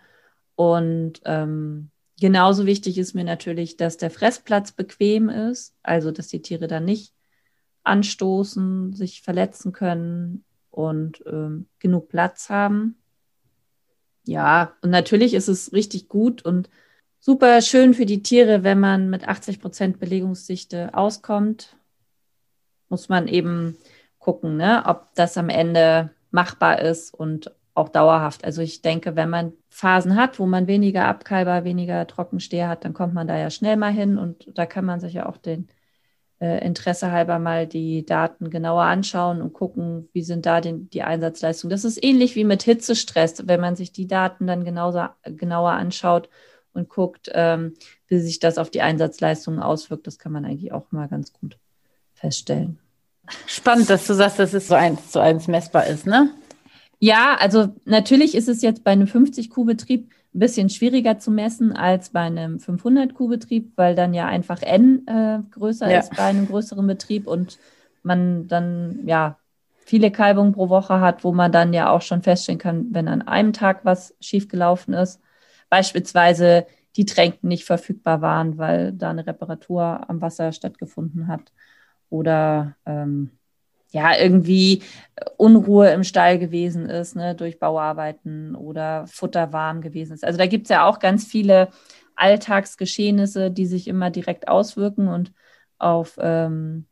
Und 0.56 1.22
ähm, 1.26 1.90
genauso 2.20 2.66
wichtig 2.68 2.98
ist 2.98 3.16
mir 3.16 3.24
natürlich, 3.24 3.76
dass 3.76 3.98
der 3.98 4.12
Fressplatz 4.12 4.72
bequem 4.72 5.30
ist, 5.30 5.76
also 5.82 6.12
dass 6.12 6.28
die 6.28 6.42
Tiere 6.42 6.68
dann 6.68 6.86
nicht 6.86 7.14
anstoßen, 7.84 8.94
sich 8.94 9.24
verletzen 9.24 9.72
können 9.72 10.44
und 10.70 11.24
ähm, 11.26 11.68
genug 11.80 12.10
Platz 12.10 12.50
haben. 12.50 12.98
Ja, 14.26 14.76
und 14.84 14.92
natürlich 14.92 15.34
ist 15.34 15.48
es 15.48 15.74
richtig 15.74 16.08
gut 16.08 16.46
und 16.46 16.70
super 17.20 17.62
schön 17.62 17.94
für 17.94 18.06
die 18.06 18.24
Tiere, 18.24 18.64
wenn 18.64 18.80
man 18.80 19.10
mit 19.10 19.28
80 19.28 19.62
Prozent 19.62 20.00
Belegungsdichte 20.00 20.94
auskommt. 20.94 21.76
Muss 22.90 23.10
man 23.10 23.28
eben 23.28 23.78
gucken, 24.18 24.58
ne, 24.58 24.84
ob 24.86 25.14
das 25.16 25.38
am 25.38 25.50
Ende 25.50 26.12
machbar 26.32 26.82
ist 26.82 27.14
und 27.14 27.52
auch 27.74 27.90
dauerhaft. 27.90 28.44
Also 28.44 28.62
ich 28.62 28.82
denke, 28.82 29.16
wenn 29.16 29.30
man 29.30 29.54
Phasen 29.70 30.16
hat, 30.16 30.40
wo 30.40 30.46
man 30.46 30.68
weniger 30.68 31.06
Abkalber, 31.06 31.64
weniger 31.64 32.06
Trockensteher 32.08 32.68
hat, 32.68 32.84
dann 32.84 32.94
kommt 32.94 33.14
man 33.14 33.28
da 33.28 33.38
ja 33.38 33.50
schnell 33.50 33.78
mal 33.78 33.92
hin 33.92 34.18
und 34.18 34.52
da 34.58 34.66
kann 34.66 34.86
man 34.86 35.00
sich 35.00 35.14
ja 35.14 35.28
auch 35.28 35.38
den 35.38 35.68
äh, 36.42 36.66
Interesse 36.66 37.12
halber 37.12 37.40
mal 37.40 37.68
die 37.68 38.06
Daten 38.06 38.50
genauer 38.50 38.84
anschauen 38.84 39.42
und 39.42 39.54
gucken, 39.54 40.10
wie 40.14 40.24
sind 40.24 40.46
da 40.46 40.62
den, 40.62 40.90
die 40.90 41.04
Einsatzleistungen. 41.04 41.72
Das 41.72 41.86
ist 41.86 42.04
ähnlich 42.04 42.36
wie 42.36 42.44
mit 42.44 42.64
Hitzestress, 42.64 43.48
wenn 43.48 43.62
man 43.62 43.76
sich 43.76 43.92
die 43.92 44.08
Daten 44.08 44.48
dann 44.48 44.66
genauso, 44.66 45.06
genauer 45.24 45.72
anschaut 45.72 46.30
und 46.74 46.90
guckt, 46.90 47.30
ähm, 47.34 47.74
wie 48.08 48.20
sich 48.20 48.40
das 48.40 48.58
auf 48.58 48.70
die 48.70 48.82
Einsatzleistungen 48.82 49.60
auswirkt. 49.60 50.08
Das 50.08 50.20
kann 50.20 50.32
man 50.32 50.46
eigentlich 50.46 50.72
auch 50.72 50.92
mal 50.92 51.08
ganz 51.08 51.34
gut 51.34 51.58
feststellen. 52.14 52.80
Spannend, 53.46 53.90
dass 53.90 54.08
du 54.08 54.14
sagst, 54.14 54.40
dass 54.40 54.54
es 54.54 54.68
so 54.68 54.76
eins 54.76 55.12
zu 55.12 55.20
eins 55.20 55.48
messbar 55.48 55.88
ist, 55.88 56.08
ne? 56.08 56.32
Ja, 57.00 57.38
also 57.40 57.70
natürlich 57.86 58.36
ist 58.36 58.50
es 58.50 58.62
jetzt 58.62 58.84
bei 58.84 58.92
einem 58.92 59.08
50-Kuh-Betrieb 59.08 60.10
ein 60.34 60.40
bisschen 60.40 60.70
schwieriger 60.70 61.18
zu 61.18 61.32
messen 61.32 61.72
als 61.72 62.10
bei 62.10 62.22
einem 62.22 62.58
500-Kuh-Betrieb, 62.58 63.72
weil 63.76 63.96
dann 63.96 64.14
ja 64.14 64.28
einfach 64.28 64.62
N 64.62 65.08
äh, 65.08 65.40
größer 65.52 65.90
Ja. 65.92 66.00
ist 66.00 66.16
bei 66.16 66.24
einem 66.24 66.48
größeren 66.48 66.86
Betrieb 66.86 67.26
und 67.28 67.58
man 68.04 68.48
dann 68.48 69.08
ja 69.08 69.38
viele 69.86 70.12
Kalbungen 70.12 70.54
pro 70.54 70.70
Woche 70.70 71.00
hat, 71.00 71.24
wo 71.24 71.32
man 71.32 71.52
dann 71.52 71.74
ja 71.74 71.90
auch 71.90 72.02
schon 72.02 72.22
feststellen 72.22 72.60
kann, 72.60 72.88
wenn 72.92 73.08
an 73.08 73.24
einem 73.24 73.54
Tag 73.54 73.86
was 73.86 74.16
schiefgelaufen 74.20 74.94
ist. 74.94 75.20
Beispielsweise 75.70 76.66
die 76.96 77.06
Tränken 77.06 77.48
nicht 77.48 77.66
verfügbar 77.66 78.22
waren, 78.22 78.58
weil 78.58 78.94
da 78.94 79.12
eine 79.12 79.26
Reparatur 79.26 80.10
am 80.10 80.22
Wasser 80.22 80.52
stattgefunden 80.52 81.28
hat. 81.28 81.52
Oder 82.10 82.76
ähm, 82.86 83.32
ja, 83.92 84.16
irgendwie 84.18 84.84
Unruhe 85.38 85.90
im 85.92 86.04
Stall 86.04 86.40
gewesen 86.40 86.90
ist, 86.90 87.16
ne, 87.16 87.36
durch 87.36 87.60
Bauarbeiten 87.60 88.56
oder 88.56 89.08
Futter 89.08 89.54
warm 89.54 89.82
gewesen 89.82 90.14
ist. 90.14 90.24
Also 90.24 90.38
da 90.38 90.46
gibt 90.46 90.66
es 90.66 90.70
ja 90.70 90.86
auch 90.86 91.00
ganz 91.00 91.26
viele 91.26 91.70
Alltagsgeschehnisse, 92.16 93.50
die 93.52 93.66
sich 93.66 93.88
immer 93.88 94.10
direkt 94.10 94.48
auswirken 94.48 95.08
und 95.08 95.32
auf 95.78 96.18
ähm, 96.22 96.86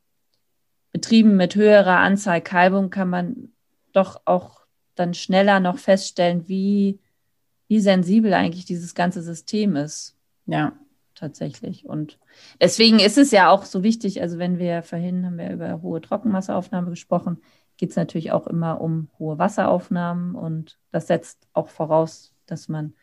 Betrieben 0.91 1.36
mit 1.36 1.53
höherer 1.53 1.98
Anzahl 1.98 2.41
Kalbung 2.41 2.89
kann 2.89 3.10
man 3.10 3.50
doch 3.93 4.22
auch 4.25 4.62
dann 4.96 5.13
schneller 5.13 5.60
noch 5.60 5.77
feststellen, 5.77 6.48
wie, 6.48 7.00
wie 7.67 7.79
sensibel 7.79 8.33
eigentlich 8.33 8.65
dieses 8.65 8.95
ganze 8.95 9.21
System 9.21 9.75
ist 9.75 10.15
Ja. 10.45 10.74
tatsächlich. 11.15 11.86
Und 11.86 12.19
deswegen 12.62 13.00
ist 13.00 13.17
es 13.17 13.31
ja 13.31 13.50
auch 13.50 13.63
so 13.65 13.83
wichtig, 13.83 14.21
also 14.21 14.38
wenn 14.38 14.59
wir 14.59 14.83
vorhin 14.83 15.25
haben 15.25 15.38
wir 15.38 15.51
über 15.51 15.81
hohe 15.81 16.00
Trockenmasseaufnahme 16.01 16.89
gesprochen, 16.91 17.41
geht 17.77 17.89
es 17.91 17.95
natürlich 17.95 18.31
auch 18.31 18.47
immer 18.47 18.81
um 18.81 19.09
hohe 19.19 19.38
Wasseraufnahmen 19.38 20.36
und 20.36 20.79
das 20.91 21.07
setzt 21.07 21.47
auch 21.53 21.69
voraus, 21.69 22.33
dass 22.45 22.67
man 22.67 22.93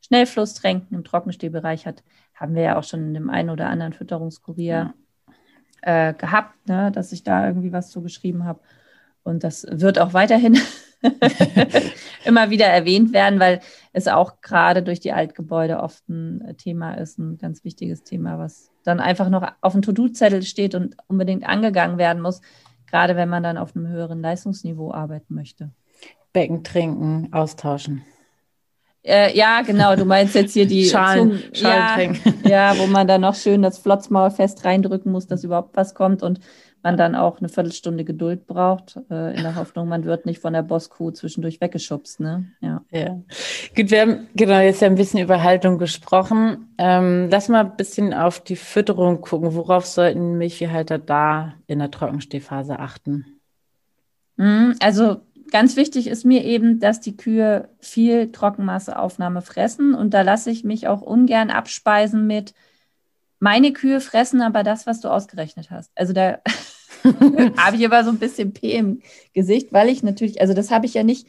Schnellflusstränken 0.00 0.96
im 0.96 1.04
Trockenstehbereich 1.04 1.86
hat. 1.86 2.02
Haben 2.34 2.54
wir 2.54 2.62
ja 2.62 2.78
auch 2.78 2.84
schon 2.84 3.00
in 3.08 3.14
dem 3.14 3.30
einen 3.30 3.50
oder 3.50 3.68
anderen 3.68 3.92
Fütterungskurier 3.92 4.94
äh, 5.82 6.14
gehabt, 6.14 6.68
ne, 6.68 6.90
dass 6.92 7.12
ich 7.12 7.22
da 7.22 7.46
irgendwie 7.46 7.72
was 7.72 7.90
zu 7.90 8.02
geschrieben 8.02 8.44
habe. 8.44 8.60
Und 9.24 9.42
das 9.42 9.66
wird 9.68 9.98
auch 9.98 10.12
weiterhin 10.12 10.58
immer 12.24 12.50
wieder 12.50 12.66
erwähnt 12.66 13.12
werden, 13.12 13.40
weil 13.40 13.60
es 13.92 14.06
auch 14.06 14.40
gerade 14.42 14.82
durch 14.82 15.00
die 15.00 15.12
Altgebäude 15.12 15.80
oft 15.80 16.08
ein 16.08 16.56
Thema 16.58 16.94
ist, 16.94 17.18
ein 17.18 17.38
ganz 17.38 17.64
wichtiges 17.64 18.04
Thema, 18.04 18.38
was 18.38 18.70
dann 18.84 19.00
einfach 19.00 19.30
noch 19.30 19.50
auf 19.60 19.72
dem 19.72 19.82
To-Do-Zettel 19.82 20.42
steht 20.42 20.74
und 20.74 20.96
unbedingt 21.08 21.46
angegangen 21.46 21.98
werden 21.98 22.22
muss, 22.22 22.40
gerade 22.86 23.16
wenn 23.16 23.28
man 23.28 23.42
dann 23.42 23.58
auf 23.58 23.74
einem 23.74 23.88
höheren 23.88 24.20
Leistungsniveau 24.20 24.92
arbeiten 24.92 25.34
möchte. 25.34 25.70
Becken 26.32 26.64
trinken, 26.64 27.28
austauschen. 27.32 28.04
Äh, 29.02 29.36
ja, 29.36 29.60
genau, 29.62 29.96
du 29.96 30.04
meinst 30.04 30.34
jetzt 30.34 30.54
hier 30.54 30.66
die 30.66 30.84
Schalen, 30.88 31.32
Zungen- 31.32 31.54
Schalen 31.54 31.78
ja, 31.78 31.94
trinken. 31.94 32.34
ja, 32.48 32.78
wo 32.78 32.86
man 32.86 33.06
dann 33.06 33.20
noch 33.20 33.34
schön 33.34 33.62
das 33.62 33.78
Flotzmaul 33.78 34.30
fest 34.30 34.64
reindrücken 34.64 35.12
muss, 35.12 35.26
dass 35.26 35.44
überhaupt 35.44 35.76
was 35.76 35.94
kommt 35.94 36.22
und 36.22 36.40
man 36.84 36.96
dann 36.96 37.14
auch 37.14 37.38
eine 37.38 37.48
Viertelstunde 37.48 38.04
Geduld 38.04 38.46
braucht, 38.46 39.00
äh, 39.10 39.34
in 39.34 39.42
der 39.42 39.56
Hoffnung, 39.56 39.88
man 39.88 40.04
wird 40.04 40.26
nicht 40.26 40.38
von 40.38 40.52
der 40.52 40.62
Bosskuh 40.62 41.10
zwischendurch 41.10 41.60
weggeschubst, 41.60 42.20
ne? 42.20 42.46
Ja. 42.60 42.82
Ja. 42.92 43.20
Gut, 43.74 43.90
wir 43.90 44.02
haben 44.02 44.28
genau 44.34 44.60
jetzt 44.60 44.82
ja 44.82 44.86
ein 44.86 44.94
bisschen 44.94 45.20
über 45.20 45.42
Haltung 45.42 45.78
gesprochen. 45.78 46.74
Ähm, 46.78 47.28
lass 47.30 47.48
mal 47.48 47.64
ein 47.64 47.76
bisschen 47.76 48.12
auf 48.14 48.40
die 48.40 48.56
Fütterung 48.56 49.22
gucken. 49.22 49.54
Worauf 49.54 49.86
sollten 49.86 50.36
Milchviehhalter 50.38 50.98
da 50.98 51.54
in 51.66 51.78
der 51.78 51.90
Trockenstehphase 51.90 52.78
achten? 52.78 53.40
Mhm, 54.36 54.76
Also 54.80 55.22
ganz 55.50 55.76
wichtig 55.76 56.06
ist 56.06 56.24
mir 56.24 56.44
eben, 56.44 56.80
dass 56.80 57.00
die 57.00 57.16
Kühe 57.16 57.68
viel 57.80 58.30
Trockenmasseaufnahme 58.30 59.40
fressen 59.40 59.94
und 59.94 60.12
da 60.12 60.22
lasse 60.22 60.50
ich 60.50 60.64
mich 60.64 60.86
auch 60.86 61.00
ungern 61.00 61.50
abspeisen 61.50 62.26
mit 62.26 62.54
meine 63.40 63.72
Kühe 63.72 64.00
fressen 64.00 64.40
aber 64.40 64.62
das, 64.62 64.86
was 64.86 65.00
du 65.00 65.08
ausgerechnet 65.08 65.70
hast. 65.70 65.92
Also 65.94 66.12
da 66.12 66.38
habe 67.56 67.76
ich 67.76 67.82
immer 67.82 68.04
so 68.04 68.10
ein 68.10 68.18
bisschen 68.18 68.52
P 68.52 68.72
im 68.72 69.02
Gesicht, 69.32 69.72
weil 69.72 69.88
ich 69.88 70.02
natürlich, 70.02 70.40
also 70.40 70.54
das 70.54 70.70
habe 70.70 70.86
ich 70.86 70.94
ja 70.94 71.02
nicht 71.02 71.26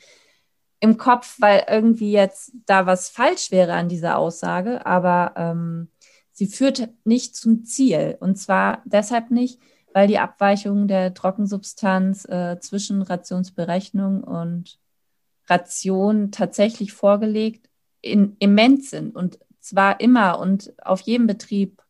im 0.80 0.98
Kopf, 0.98 1.36
weil 1.40 1.66
irgendwie 1.70 2.12
jetzt 2.12 2.52
da 2.66 2.86
was 2.86 3.10
falsch 3.10 3.52
wäre 3.52 3.74
an 3.74 3.90
dieser 3.90 4.18
Aussage, 4.18 4.86
aber 4.86 5.34
ähm, 5.36 5.90
sie 6.32 6.48
führt 6.48 6.90
nicht 7.04 7.36
zum 7.36 7.66
Ziel. 7.66 8.18
Und 8.20 8.38
zwar 8.38 8.82
deshalb 8.86 9.32
nicht, 9.32 9.60
weil 9.94 10.08
die 10.08 10.20
Abweichungen 10.20 10.88
der 10.88 11.14
Trockensubstanz 11.14 12.26
äh, 12.26 12.60
zwischen 12.60 13.02
Rationsberechnung 13.02 14.24
und 14.24 14.80
Ration 15.48 16.32
tatsächlich 16.32 16.94
vorgelegt 16.94 17.70
in, 18.02 18.36
immens 18.40 18.90
sind 18.90 19.16
und 19.16 19.40
zwar 19.60 20.00
immer 20.00 20.40
und 20.40 20.74
auf 20.84 21.02
jedem 21.02 21.28
Betrieb 21.28 21.82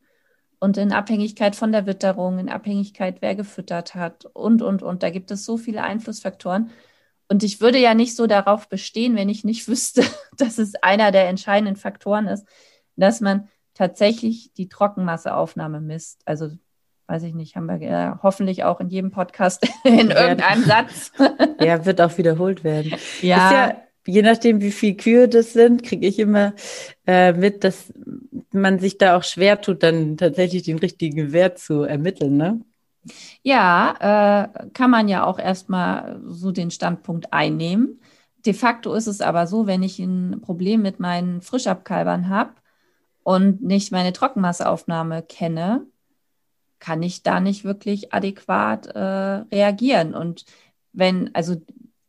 und 0.60 0.78
in 0.78 0.92
Abhängigkeit 0.92 1.56
von 1.56 1.72
der 1.72 1.86
Witterung, 1.86 2.40
in 2.40 2.50
Abhängigkeit, 2.50 3.18
wer 3.22 3.36
gefüttert 3.36 3.96
hat 3.96 4.26
und, 4.34 4.62
und, 4.62 4.84
und. 4.84 5.04
Da 5.04 5.10
gibt 5.10 5.32
es 5.32 5.46
so 5.46 5.58
viele 5.58 5.84
Einflussfaktoren. 5.84 6.72
Und 7.28 7.44
ich 7.44 7.62
würde 7.62 7.80
ja 7.80 7.94
nicht 7.94 8.16
so 8.16 8.28
darauf 8.28 8.70
bestehen, 8.70 9.16
wenn 9.16 9.30
ich 9.30 9.44
nicht 9.44 9.68
wüsste, 9.68 10.04
dass 10.38 10.58
es 10.58 10.76
einer 10.76 11.12
der 11.12 11.28
entscheidenden 11.28 11.76
Faktoren 11.76 12.28
ist, 12.28 12.48
dass 12.96 13.22
man 13.22 13.50
tatsächlich 13.74 14.54
die 14.54 14.70
Trockenmasseaufnahme 14.70 15.82
misst. 15.82 16.22
Also 16.26 16.52
weiß 17.08 17.24
ich 17.24 17.34
nicht, 17.34 17.56
haben 17.56 17.68
wir 17.68 17.78
ja 17.78 18.20
hoffentlich 18.24 18.64
auch 18.64 18.80
in 18.80 18.90
jedem 18.90 19.12
Podcast 19.12 19.68
in 19.84 20.12
irgendeinem 20.12 20.64
Satz. 20.64 21.12
ja, 21.60 21.86
wird 21.86 22.02
auch 22.02 22.18
wiederholt 22.18 22.64
werden. 22.64 22.96
Ja. 23.22 23.52
ja. 23.52 23.82
Je 24.08 24.22
nachdem, 24.22 24.62
wie 24.62 24.72
viele 24.72 24.96
Kühe 24.96 25.28
das 25.28 25.54
sind, 25.54 25.84
kriege 25.84 26.08
ich 26.08 26.20
immer 26.20 26.54
äh, 27.08 27.34
mit, 27.34 27.64
dass 27.64 27.92
man 28.52 28.80
sich 28.80 28.98
da 28.98 29.18
auch 29.18 29.24
schwer 29.24 29.62
tut, 29.62 29.84
dann 29.84 30.18
tatsächlich 30.18 30.64
den 30.64 30.80
richtigen 30.80 31.32
Wert 31.32 31.60
zu 31.60 31.84
ermitteln, 31.84 32.38
ne? 32.38 32.62
Ja, 33.44 34.50
äh, 34.56 34.70
kann 34.74 34.90
man 34.90 35.08
ja 35.08 35.26
auch 35.26 35.38
erstmal 35.38 36.20
so 36.26 36.52
den 36.52 36.72
Standpunkt 36.72 37.34
einnehmen. 37.34 38.00
De 38.46 38.54
facto 38.54 38.94
ist 38.94 39.08
es 39.08 39.22
aber 39.22 39.48
so, 39.48 39.68
wenn 39.68 39.84
ich 39.84 40.00
ein 40.00 40.42
Problem 40.42 40.82
mit 40.82 41.00
meinen 41.00 41.42
Frischabkalbern 41.42 42.30
habe 42.30 42.54
und 43.24 43.62
nicht 43.62 43.92
meine 43.92 44.14
Trockenmasseaufnahme 44.14 45.24
kenne, 45.24 45.86
kann 46.80 47.02
ich 47.04 47.24
da 47.24 47.40
nicht 47.40 47.64
wirklich 47.64 48.14
adäquat 48.14 48.88
äh, 48.88 49.00
reagieren. 49.00 50.14
Und 50.14 50.46
wenn, 50.94 51.34
also 51.34 51.56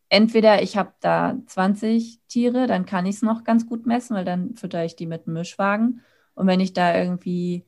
entweder 0.09 0.63
ich 0.63 0.77
habe 0.77 0.93
da 1.01 1.37
20 1.47 2.21
Tiere, 2.29 2.67
dann 2.67 2.87
kann 2.87 3.07
ich 3.07 3.17
es 3.17 3.23
noch 3.23 3.45
ganz 3.45 3.67
gut 3.67 3.87
messen, 3.87 4.17
weil 4.17 4.25
dann 4.25 4.55
fütter 4.55 4.85
ich 4.85 4.97
die 4.97 5.07
mit 5.07 5.27
einem 5.27 5.35
Mischwagen. 5.35 6.03
Und 6.35 6.47
wenn 6.47 6.61
ich 6.61 6.73
da 6.73 6.97
irgendwie 6.97 7.65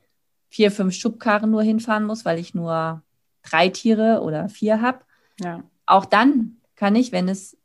vier, 0.49 0.71
fünf 0.71 0.95
Schubkarren 0.95 1.51
nur 1.51 1.63
hinfahren 1.63 2.05
muss, 2.05 2.25
weil 2.25 2.39
ich 2.39 2.55
nur 2.55 3.03
drei 3.43 3.69
Tiere 3.69 4.21
oder 4.23 4.49
vier 4.49 4.81
habe, 4.81 5.01
ja. 5.41 5.63
auch 5.87 6.05
dann 6.05 6.57
kann 6.77 6.95
ich, 6.95 7.13
wenn 7.13 7.29
es 7.29 7.57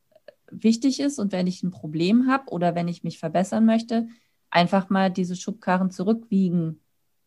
wichtig 0.49 0.99
ist 0.99 1.19
und 1.19 1.31
wenn 1.31 1.47
ich 1.47 1.63
ein 1.63 1.71
Problem 1.71 2.27
habe 2.27 2.51
oder 2.51 2.75
wenn 2.75 2.87
ich 2.87 3.03
mich 3.03 3.19
verbessern 3.19 3.65
möchte, 3.65 4.07
einfach 4.49 4.89
mal 4.89 5.09
diese 5.09 5.35
Schubkarren 5.35 5.91
zurückwiegen. 5.91 6.79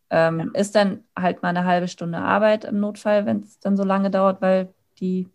Ähm, 0.09 0.51
ja. 0.53 0.61
Ist 0.61 0.75
dann 0.75 1.03
halt 1.17 1.43
mal 1.43 1.49
eine 1.49 1.65
halbe 1.65 1.87
Stunde 1.87 2.19
Arbeit 2.19 2.63
im 2.63 2.79
Notfall, 2.79 3.25
wenn 3.25 3.41
es 3.41 3.59
dann 3.59 3.75
so 3.75 3.83
lange 3.83 4.09
dauert, 4.09 4.41
weil 4.41 4.73
die, 4.99 5.27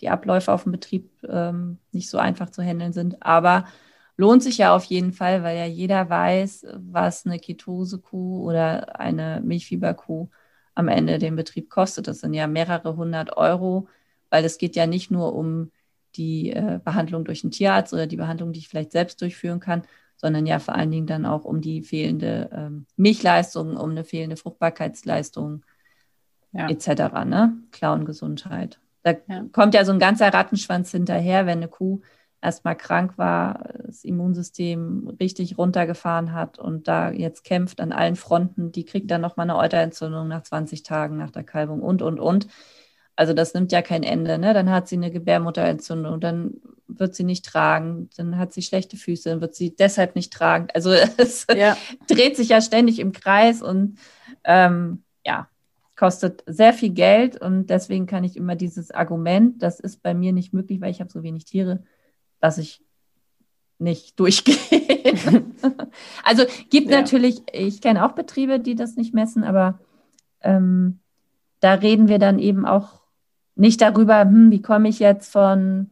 die 0.00 0.08
Abläufe 0.08 0.52
auf 0.52 0.64
dem 0.64 0.72
Betrieb 0.72 1.10
ähm, 1.28 1.78
nicht 1.92 2.10
so 2.10 2.18
einfach 2.18 2.50
zu 2.50 2.62
handeln 2.62 2.92
sind. 2.92 3.22
Aber 3.22 3.66
lohnt 4.16 4.42
sich 4.42 4.58
ja 4.58 4.74
auf 4.74 4.84
jeden 4.84 5.12
Fall, 5.12 5.42
weil 5.42 5.56
ja 5.56 5.66
jeder 5.66 6.08
weiß, 6.08 6.66
was 6.76 7.26
eine 7.26 7.38
Ketose-Kuh 7.38 8.42
oder 8.42 8.98
eine 8.98 9.40
Milchfieberkuh 9.44 10.28
am 10.74 10.88
Ende 10.88 11.18
den 11.18 11.36
Betrieb 11.36 11.70
kostet. 11.70 12.08
Das 12.08 12.20
sind 12.20 12.34
ja 12.34 12.46
mehrere 12.46 12.96
hundert 12.96 13.36
Euro, 13.36 13.88
weil 14.30 14.44
es 14.44 14.58
geht 14.58 14.76
ja 14.76 14.86
nicht 14.86 15.10
nur 15.10 15.34
um 15.34 15.70
die 16.16 16.52
äh, 16.52 16.80
Behandlung 16.82 17.24
durch 17.24 17.44
einen 17.44 17.50
Tierarzt 17.50 17.92
oder 17.92 18.06
die 18.06 18.16
Behandlung, 18.16 18.52
die 18.52 18.60
ich 18.60 18.68
vielleicht 18.68 18.92
selbst 18.92 19.20
durchführen 19.20 19.60
kann, 19.60 19.82
sondern 20.16 20.46
ja 20.46 20.58
vor 20.58 20.74
allen 20.74 20.90
Dingen 20.90 21.06
dann 21.06 21.26
auch 21.26 21.44
um 21.44 21.60
die 21.60 21.82
fehlende 21.82 22.48
ähm, 22.52 22.86
Milchleistung, 22.96 23.76
um 23.76 23.90
eine 23.90 24.04
fehlende 24.04 24.36
Fruchtbarkeitsleistung 24.36 25.64
ja. 26.52 26.68
etc. 26.68 27.24
Ne? 27.26 27.58
Klauengesundheit. 27.70 28.80
Da 29.06 29.14
ja. 29.28 29.44
kommt 29.52 29.72
ja 29.74 29.84
so 29.84 29.92
ein 29.92 30.00
ganzer 30.00 30.34
Rattenschwanz 30.34 30.90
hinterher, 30.90 31.46
wenn 31.46 31.58
eine 31.58 31.68
Kuh 31.68 32.00
erstmal 32.42 32.76
krank 32.76 33.16
war, 33.16 33.68
das 33.86 34.02
Immunsystem 34.02 35.14
richtig 35.20 35.56
runtergefahren 35.58 36.32
hat 36.32 36.58
und 36.58 36.88
da 36.88 37.12
jetzt 37.12 37.44
kämpft 37.44 37.80
an 37.80 37.92
allen 37.92 38.16
Fronten, 38.16 38.72
die 38.72 38.84
kriegt 38.84 39.08
dann 39.12 39.20
nochmal 39.20 39.48
eine 39.48 39.58
Euterentzündung 39.58 40.26
nach 40.26 40.42
20 40.42 40.82
Tagen 40.82 41.16
nach 41.18 41.30
der 41.30 41.44
Kalbung 41.44 41.82
und, 41.82 42.02
und, 42.02 42.18
und. 42.18 42.48
Also 43.14 43.32
das 43.32 43.54
nimmt 43.54 43.70
ja 43.70 43.80
kein 43.80 44.02
Ende. 44.02 44.38
Ne? 44.38 44.52
Dann 44.52 44.70
hat 44.70 44.88
sie 44.88 44.96
eine 44.96 45.12
Gebärmutterentzündung, 45.12 46.18
dann 46.20 46.54
wird 46.88 47.14
sie 47.14 47.24
nicht 47.24 47.44
tragen, 47.44 48.10
dann 48.16 48.36
hat 48.36 48.52
sie 48.52 48.62
schlechte 48.62 48.96
Füße, 48.96 49.30
dann 49.30 49.40
wird 49.40 49.54
sie 49.54 49.76
deshalb 49.76 50.16
nicht 50.16 50.32
tragen. 50.32 50.66
Also 50.74 50.90
es 51.16 51.46
ja. 51.54 51.76
dreht 52.08 52.36
sich 52.36 52.48
ja 52.48 52.60
ständig 52.60 52.98
im 52.98 53.12
Kreis 53.12 53.62
und 53.62 53.98
ähm, 54.42 55.04
ja, 55.24 55.48
kostet 55.96 56.44
sehr 56.46 56.72
viel 56.72 56.90
Geld 56.90 57.40
und 57.40 57.68
deswegen 57.68 58.06
kann 58.06 58.22
ich 58.22 58.36
immer 58.36 58.54
dieses 58.54 58.90
Argument, 58.90 59.62
das 59.62 59.80
ist 59.80 60.02
bei 60.02 60.14
mir 60.14 60.32
nicht 60.32 60.52
möglich, 60.52 60.80
weil 60.80 60.90
ich 60.90 61.00
habe 61.00 61.10
so 61.10 61.22
wenig 61.22 61.46
Tiere, 61.46 61.82
dass 62.40 62.58
ich 62.58 62.82
nicht 63.78 64.20
durchgehen. 64.20 65.54
also 66.22 66.44
gibt 66.70 66.90
ja. 66.90 67.00
natürlich, 67.00 67.42
ich 67.52 67.80
kenne 67.80 68.04
auch 68.04 68.12
Betriebe, 68.12 68.60
die 68.60 68.74
das 68.74 68.96
nicht 68.96 69.14
messen, 69.14 69.42
aber 69.42 69.78
ähm, 70.42 71.00
da 71.60 71.74
reden 71.74 72.08
wir 72.08 72.18
dann 72.18 72.38
eben 72.38 72.66
auch 72.66 73.00
nicht 73.54 73.80
darüber, 73.80 74.20
hm, 74.20 74.50
wie 74.50 74.60
komme 74.60 74.88
ich 74.88 74.98
jetzt 74.98 75.32
von 75.32 75.90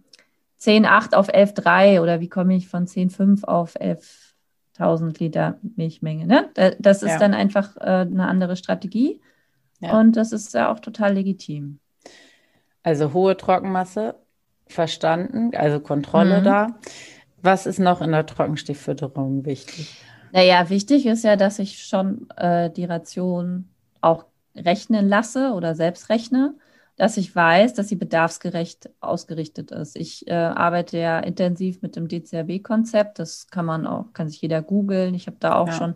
10,8 0.60 1.14
auf 1.14 1.28
11,3 1.28 2.02
oder 2.02 2.20
wie 2.20 2.28
komme 2.28 2.54
ich 2.54 2.68
von 2.68 2.86
10,5 2.86 3.44
auf 3.44 3.76
11.000 3.76 5.18
Liter 5.18 5.58
Milchmenge. 5.76 6.26
Ne? 6.26 6.50
Das 6.78 7.02
ist 7.02 7.12
ja. 7.12 7.18
dann 7.18 7.32
einfach 7.32 7.76
äh, 7.78 7.80
eine 7.80 8.26
andere 8.26 8.56
Strategie 8.56 9.20
ja. 9.84 9.98
und 9.98 10.16
das 10.16 10.32
ist 10.32 10.54
ja 10.54 10.72
auch 10.72 10.80
total 10.80 11.14
legitim. 11.14 11.78
Also 12.82 13.12
hohe 13.12 13.36
Trockenmasse 13.36 14.16
verstanden, 14.66 15.54
also 15.56 15.80
Kontrolle 15.80 16.40
mhm. 16.40 16.44
da. 16.44 16.66
Was 17.42 17.66
ist 17.66 17.78
noch 17.78 18.00
in 18.00 18.12
der 18.12 18.26
Trockenstieffütterung 18.26 19.44
wichtig? 19.44 20.02
Naja, 20.32 20.68
wichtig 20.70 21.06
ist 21.06 21.24
ja, 21.24 21.36
dass 21.36 21.58
ich 21.58 21.84
schon 21.84 22.28
äh, 22.36 22.70
die 22.70 22.84
Ration 22.84 23.68
auch 24.00 24.24
rechnen 24.56 25.08
lasse 25.08 25.52
oder 25.52 25.74
selbst 25.74 26.08
rechne, 26.08 26.54
dass 26.96 27.16
ich 27.16 27.34
weiß, 27.34 27.74
dass 27.74 27.88
sie 27.88 27.96
bedarfsgerecht 27.96 28.90
ausgerichtet 29.00 29.70
ist. 29.72 29.96
Ich 29.96 30.26
äh, 30.28 30.32
arbeite 30.32 30.98
ja 30.98 31.18
intensiv 31.18 31.82
mit 31.82 31.96
dem 31.96 32.08
DCRB-Konzept. 32.08 33.18
Das 33.18 33.48
kann 33.48 33.66
man 33.66 33.86
auch, 33.86 34.12
kann 34.12 34.28
sich 34.28 34.40
jeder 34.40 34.62
googeln. 34.62 35.14
Ich 35.14 35.26
habe 35.26 35.36
da 35.40 35.56
auch 35.56 35.68
ja. 35.68 35.74
schon 35.74 35.90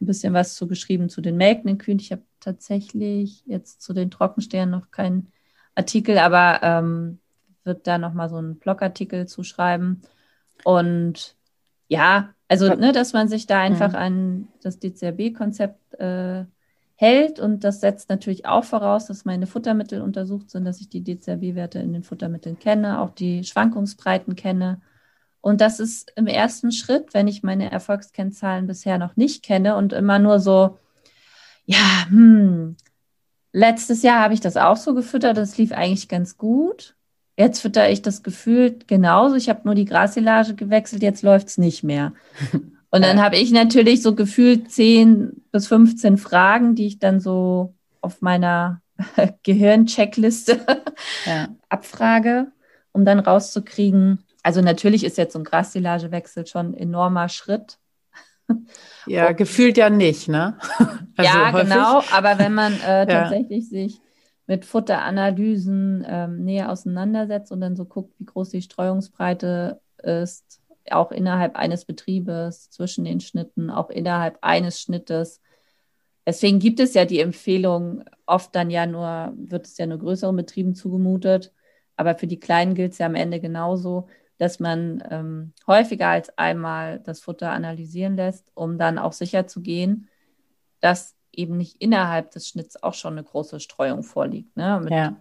ein 0.00 0.06
bisschen 0.06 0.32
was 0.32 0.54
zu 0.54 0.66
geschrieben 0.66 1.08
zu 1.08 1.20
den 1.20 1.36
melkenden 1.36 1.78
Kühen. 1.78 1.98
Ich 1.98 2.10
habe 2.10 2.22
tatsächlich 2.40 3.44
jetzt 3.46 3.82
zu 3.82 3.92
den 3.92 4.10
Trockensternen 4.10 4.70
noch 4.70 4.90
keinen 4.90 5.32
Artikel, 5.74 6.18
aber 6.18 6.60
ähm, 6.62 7.18
wird 7.64 7.86
da 7.86 7.98
nochmal 7.98 8.28
so 8.28 8.36
einen 8.36 8.56
Blogartikel 8.56 9.26
zuschreiben. 9.26 10.02
Und 10.64 11.36
ja, 11.88 12.30
also, 12.48 12.74
ne, 12.74 12.92
dass 12.92 13.12
man 13.12 13.28
sich 13.28 13.46
da 13.46 13.60
einfach 13.60 13.90
mhm. 13.90 13.96
an 13.96 14.48
das 14.62 14.78
DCRB-Konzept 14.78 15.94
äh, 16.00 16.44
hält. 16.96 17.40
Und 17.40 17.64
das 17.64 17.80
setzt 17.80 18.10
natürlich 18.10 18.46
auch 18.46 18.64
voraus, 18.64 19.06
dass 19.06 19.24
meine 19.24 19.46
Futtermittel 19.46 20.02
untersucht 20.02 20.50
sind, 20.50 20.64
dass 20.64 20.80
ich 20.80 20.88
die 20.88 21.02
DCRB-Werte 21.02 21.78
in 21.78 21.92
den 21.92 22.02
Futtermitteln 22.02 22.58
kenne, 22.58 23.00
auch 23.00 23.10
die 23.10 23.44
Schwankungsbreiten 23.44 24.36
kenne. 24.36 24.80
Und 25.40 25.60
das 25.60 25.80
ist 25.80 26.12
im 26.16 26.26
ersten 26.26 26.72
Schritt, 26.72 27.14
wenn 27.14 27.26
ich 27.26 27.42
meine 27.42 27.70
Erfolgskennzahlen 27.70 28.66
bisher 28.66 28.98
noch 28.98 29.16
nicht 29.16 29.42
kenne 29.42 29.76
und 29.76 29.92
immer 29.94 30.18
nur 30.18 30.40
so, 30.40 30.78
ja, 31.70 32.06
hm, 32.08 32.76
letztes 33.52 34.02
Jahr 34.02 34.20
habe 34.20 34.34
ich 34.34 34.40
das 34.40 34.56
auch 34.56 34.76
so 34.76 34.94
gefüttert, 34.94 35.36
das 35.36 35.56
lief 35.56 35.72
eigentlich 35.72 36.08
ganz 36.08 36.36
gut. 36.36 36.96
Jetzt 37.36 37.60
fütter 37.60 37.88
ich 37.88 38.02
das 38.02 38.22
Gefühl 38.22 38.78
genauso. 38.86 39.36
Ich 39.36 39.48
habe 39.48 39.60
nur 39.64 39.74
die 39.74 39.84
Grassilage 39.84 40.54
gewechselt, 40.54 41.02
jetzt 41.02 41.22
läuft 41.22 41.48
es 41.48 41.58
nicht 41.58 41.84
mehr. 41.84 42.12
Und 42.92 43.02
dann 43.04 43.22
habe 43.22 43.36
ich 43.36 43.52
natürlich 43.52 44.02
so 44.02 44.16
gefühlt 44.16 44.72
10 44.72 45.44
bis 45.52 45.68
15 45.68 46.16
Fragen, 46.18 46.74
die 46.74 46.88
ich 46.88 46.98
dann 46.98 47.20
so 47.20 47.74
auf 48.00 48.20
meiner 48.20 48.82
Gehirncheckliste 49.44 50.66
ja. 51.24 51.48
abfrage, 51.68 52.48
um 52.90 53.04
dann 53.04 53.20
rauszukriegen. 53.20 54.24
Also 54.42 54.60
natürlich 54.60 55.04
ist 55.04 55.18
jetzt 55.18 55.34
so 55.34 55.38
ein 55.38 55.44
Grassilagewechsel 55.44 56.46
schon 56.46 56.72
ein 56.72 56.74
enormer 56.74 57.28
Schritt. 57.28 57.78
Ja, 59.06 59.28
Und, 59.28 59.36
gefühlt 59.36 59.76
ja 59.76 59.90
nicht, 59.90 60.28
ne? 60.28 60.58
Also 61.16 61.36
ja, 61.36 61.52
häufig. 61.52 61.68
genau. 61.68 62.02
Aber 62.12 62.38
wenn 62.38 62.54
man 62.54 62.72
äh, 62.80 63.06
tatsächlich 63.06 63.64
ja. 63.64 63.70
sich 63.70 64.00
mit 64.46 64.64
Futteranalysen 64.64 66.04
ähm, 66.08 66.44
näher 66.44 66.70
auseinandersetzt 66.70 67.52
und 67.52 67.60
dann 67.60 67.76
so 67.76 67.84
guckt, 67.84 68.14
wie 68.18 68.24
groß 68.24 68.50
die 68.50 68.62
Streuungsbreite 68.62 69.80
ist, 70.02 70.60
auch 70.90 71.12
innerhalb 71.12 71.56
eines 71.56 71.84
Betriebes, 71.84 72.70
zwischen 72.70 73.04
den 73.04 73.20
Schnitten, 73.20 73.70
auch 73.70 73.90
innerhalb 73.90 74.38
eines 74.40 74.80
Schnittes. 74.80 75.40
Deswegen 76.26 76.58
gibt 76.58 76.80
es 76.80 76.94
ja 76.94 77.04
die 77.04 77.20
Empfehlung, 77.20 78.04
oft 78.26 78.54
dann 78.54 78.70
ja 78.70 78.86
nur, 78.86 79.32
wird 79.36 79.66
es 79.66 79.76
ja 79.78 79.86
nur 79.86 79.98
größeren 79.98 80.36
Betrieben 80.36 80.74
zugemutet, 80.74 81.52
aber 81.96 82.14
für 82.14 82.26
die 82.26 82.40
Kleinen 82.40 82.74
gilt 82.74 82.92
es 82.92 82.98
ja 82.98 83.06
am 83.06 83.14
Ende 83.14 83.40
genauso, 83.40 84.08
dass 84.40 84.58
man 84.58 85.04
ähm, 85.10 85.52
häufiger 85.66 86.08
als 86.08 86.36
einmal 86.38 86.98
das 87.00 87.20
Futter 87.20 87.50
analysieren 87.50 88.16
lässt, 88.16 88.50
um 88.54 88.78
dann 88.78 88.96
auch 88.96 89.12
sicher 89.12 89.46
zu 89.46 89.60
gehen, 89.60 90.08
dass 90.80 91.14
eben 91.30 91.58
nicht 91.58 91.76
innerhalb 91.82 92.30
des 92.30 92.48
Schnitts 92.48 92.82
auch 92.82 92.94
schon 92.94 93.12
eine 93.12 93.22
große 93.22 93.60
Streuung 93.60 94.02
vorliegt, 94.02 94.56
ne? 94.56 94.80
mit, 94.82 94.92
ja. 94.94 95.16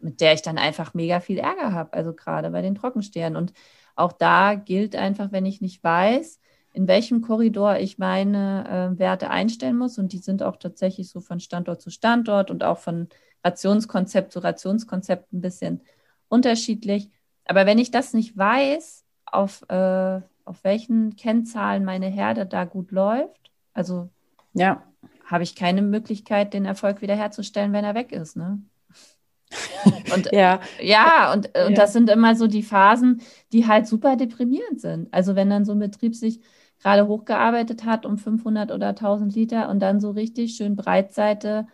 mit 0.00 0.22
der 0.22 0.32
ich 0.32 0.40
dann 0.40 0.56
einfach 0.56 0.94
mega 0.94 1.20
viel 1.20 1.36
Ärger 1.36 1.72
habe, 1.72 1.92
also 1.92 2.14
gerade 2.14 2.48
bei 2.48 2.62
den 2.62 2.74
Trockensternen. 2.74 3.36
Und 3.36 3.52
auch 3.96 4.12
da 4.12 4.54
gilt 4.54 4.96
einfach, 4.96 5.30
wenn 5.30 5.44
ich 5.44 5.60
nicht 5.60 5.84
weiß, 5.84 6.40
in 6.72 6.88
welchem 6.88 7.20
Korridor 7.20 7.76
ich 7.76 7.98
meine 7.98 8.94
äh, 8.94 8.98
Werte 8.98 9.28
einstellen 9.28 9.76
muss, 9.76 9.98
und 9.98 10.14
die 10.14 10.18
sind 10.20 10.42
auch 10.42 10.56
tatsächlich 10.56 11.10
so 11.10 11.20
von 11.20 11.38
Standort 11.38 11.82
zu 11.82 11.90
Standort 11.90 12.50
und 12.50 12.64
auch 12.64 12.78
von 12.78 13.10
Rationskonzept 13.44 14.32
zu 14.32 14.38
Rationskonzept 14.38 15.34
ein 15.34 15.42
bisschen 15.42 15.82
unterschiedlich, 16.28 17.10
Aber 17.44 17.66
wenn 17.66 17.78
ich 17.78 17.90
das 17.90 18.14
nicht 18.14 18.36
weiß, 18.36 19.04
auf, 19.26 19.62
äh, 19.68 20.20
auf 20.44 20.62
welchen 20.62 21.16
Kennzahlen 21.16 21.84
meine 21.84 22.06
Herde 22.06 22.46
da 22.46 22.64
gut 22.64 22.90
läuft, 22.90 23.50
also 23.72 24.08
ja. 24.52 24.82
habe 25.26 25.42
ich 25.42 25.54
keine 25.56 25.82
Möglichkeit, 25.82 26.54
den 26.54 26.64
Erfolg 26.64 27.02
wiederherzustellen, 27.02 27.72
wenn 27.72 27.84
er 27.84 27.94
weg 27.94 28.12
ist. 28.12 28.36
Ne? 28.36 28.60
Und 30.14 30.30
ja, 30.32 30.60
ja 30.80 31.32
und, 31.32 31.46
und 31.46 31.54
ja. 31.54 31.70
das 31.70 31.92
sind 31.92 32.08
immer 32.10 32.34
so 32.34 32.46
die 32.46 32.62
Phasen, 32.62 33.20
die 33.52 33.66
halt 33.66 33.86
super 33.86 34.16
deprimierend 34.16 34.80
sind. 34.80 35.12
Also 35.12 35.36
wenn 35.36 35.50
dann 35.50 35.64
so 35.64 35.72
ein 35.72 35.78
Betrieb 35.78 36.14
sich 36.14 36.40
gerade 36.80 37.06
hochgearbeitet 37.06 37.84
hat 37.84 38.04
um 38.04 38.18
500 38.18 38.72
oder 38.72 38.88
1000 38.88 39.34
Liter 39.34 39.68
und 39.68 39.80
dann 39.80 40.00
so 40.00 40.10
richtig 40.10 40.56
schön 40.56 40.76
Breitseite 40.76 41.66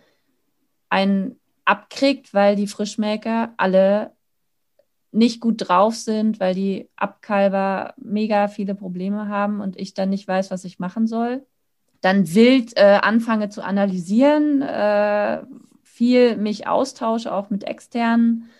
einen 0.88 1.40
abkriegt, 1.64 2.34
weil 2.34 2.56
die 2.56 2.66
Frischmelker 2.66 3.54
alle 3.56 4.12
nicht 5.12 5.40
gut 5.40 5.68
drauf 5.68 5.94
sind, 5.94 6.40
weil 6.40 6.54
die 6.54 6.88
Abkalber 6.96 7.94
mega 7.96 8.48
viele 8.48 8.74
Probleme 8.74 9.28
haben 9.28 9.60
und 9.60 9.78
ich 9.78 9.94
dann 9.94 10.10
nicht 10.10 10.28
weiß, 10.28 10.50
was 10.50 10.64
ich 10.64 10.78
machen 10.78 11.06
soll. 11.06 11.44
Dann 12.00 12.32
wild 12.34 12.76
äh, 12.76 12.98
anfange 13.02 13.48
zu 13.48 13.62
analysieren, 13.62 14.62
äh, 14.62 15.42
viel 15.82 16.36
mich 16.36 16.66
austausche, 16.66 17.32
auch 17.32 17.50
mit 17.50 17.64
externen 17.64 18.50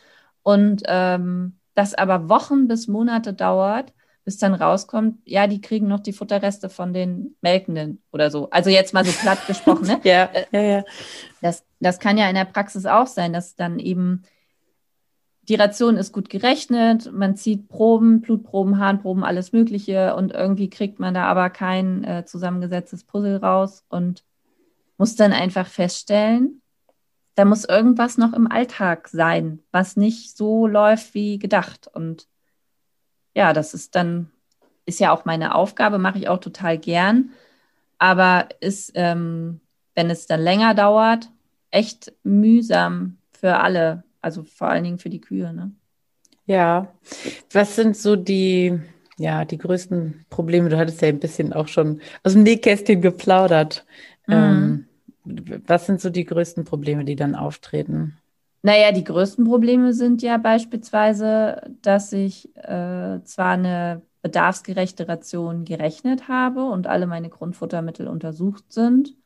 und 0.42 0.82
ähm, 0.86 1.56
das 1.74 1.94
aber 1.94 2.28
Wochen 2.28 2.68
bis 2.68 2.88
Monate 2.88 3.32
dauert, 3.32 3.92
bis 4.24 4.38
dann 4.38 4.54
rauskommt, 4.54 5.18
ja, 5.24 5.46
die 5.46 5.60
kriegen 5.60 5.88
noch 5.88 6.00
die 6.00 6.12
Futterreste 6.12 6.68
von 6.68 6.92
den 6.92 7.36
Melkenden 7.40 8.02
oder 8.12 8.30
so. 8.30 8.50
Also 8.50 8.68
jetzt 8.70 8.92
mal 8.92 9.04
so 9.04 9.12
platt 9.12 9.46
gesprochen, 9.46 9.86
ne? 9.86 10.00
ja, 10.04 10.24
äh, 10.24 10.44
ja, 10.52 10.60
ja. 10.60 10.84
Das, 11.40 11.64
das 11.80 11.98
kann 12.00 12.18
ja 12.18 12.28
in 12.28 12.34
der 12.34 12.44
Praxis 12.44 12.84
auch 12.86 13.06
sein, 13.06 13.32
dass 13.32 13.56
dann 13.56 13.78
eben 13.78 14.24
die 15.50 15.56
Ration 15.56 15.96
ist 15.96 16.12
gut 16.12 16.30
gerechnet, 16.30 17.12
man 17.12 17.34
zieht 17.34 17.68
Proben, 17.68 18.20
Blutproben, 18.20 18.78
Harnproben, 18.78 19.24
alles 19.24 19.52
Mögliche 19.52 20.14
und 20.14 20.30
irgendwie 20.30 20.70
kriegt 20.70 21.00
man 21.00 21.12
da 21.12 21.24
aber 21.24 21.50
kein 21.50 22.04
äh, 22.04 22.24
zusammengesetztes 22.24 23.02
Puzzle 23.02 23.38
raus 23.38 23.84
und 23.88 24.24
muss 24.96 25.16
dann 25.16 25.32
einfach 25.32 25.66
feststellen, 25.66 26.62
da 27.34 27.44
muss 27.44 27.64
irgendwas 27.64 28.16
noch 28.16 28.32
im 28.32 28.48
Alltag 28.48 29.08
sein, 29.08 29.58
was 29.72 29.96
nicht 29.96 30.36
so 30.36 30.68
läuft 30.68 31.14
wie 31.14 31.40
gedacht. 31.40 31.88
Und 31.92 32.28
ja, 33.34 33.52
das 33.52 33.74
ist 33.74 33.96
dann, 33.96 34.30
ist 34.84 35.00
ja 35.00 35.10
auch 35.10 35.24
meine 35.24 35.56
Aufgabe, 35.56 35.98
mache 35.98 36.18
ich 36.18 36.28
auch 36.28 36.38
total 36.38 36.78
gern. 36.78 37.30
Aber 37.98 38.48
ist, 38.60 38.92
ähm, 38.94 39.60
wenn 39.96 40.10
es 40.10 40.28
dann 40.28 40.42
länger 40.42 40.74
dauert, 40.74 41.28
echt 41.72 42.12
mühsam 42.22 43.18
für 43.32 43.56
alle, 43.56 44.04
also 44.20 44.44
vor 44.44 44.68
allen 44.68 44.84
Dingen 44.84 44.98
für 44.98 45.10
die 45.10 45.20
Kühe. 45.20 45.52
Ne? 45.52 45.72
Ja, 46.46 46.92
was 47.52 47.76
sind 47.76 47.96
so 47.96 48.16
die, 48.16 48.78
ja, 49.18 49.44
die 49.44 49.58
größten 49.58 50.26
Probleme? 50.30 50.68
Du 50.68 50.78
hattest 50.78 51.00
ja 51.02 51.08
ein 51.08 51.20
bisschen 51.20 51.52
auch 51.52 51.68
schon 51.68 52.00
aus 52.22 52.32
dem 52.32 52.42
Nähkästchen 52.42 53.00
geplaudert. 53.00 53.86
Mhm. 54.26 54.34
Ähm, 54.34 54.86
was 55.66 55.86
sind 55.86 56.00
so 56.00 56.10
die 56.10 56.24
größten 56.24 56.64
Probleme, 56.64 57.04
die 57.04 57.16
dann 57.16 57.34
auftreten? 57.34 58.16
Naja, 58.62 58.92
die 58.92 59.04
größten 59.04 59.44
Probleme 59.44 59.94
sind 59.94 60.22
ja 60.22 60.36
beispielsweise, 60.36 61.62
dass 61.80 62.12
ich 62.12 62.54
äh, 62.56 63.22
zwar 63.24 63.52
eine 63.52 64.02
bedarfsgerechte 64.22 65.08
Ration 65.08 65.64
gerechnet 65.64 66.28
habe 66.28 66.64
und 66.64 66.86
alle 66.86 67.06
meine 67.06 67.30
Grundfuttermittel 67.30 68.06
untersucht 68.06 68.70
sind 68.70 69.16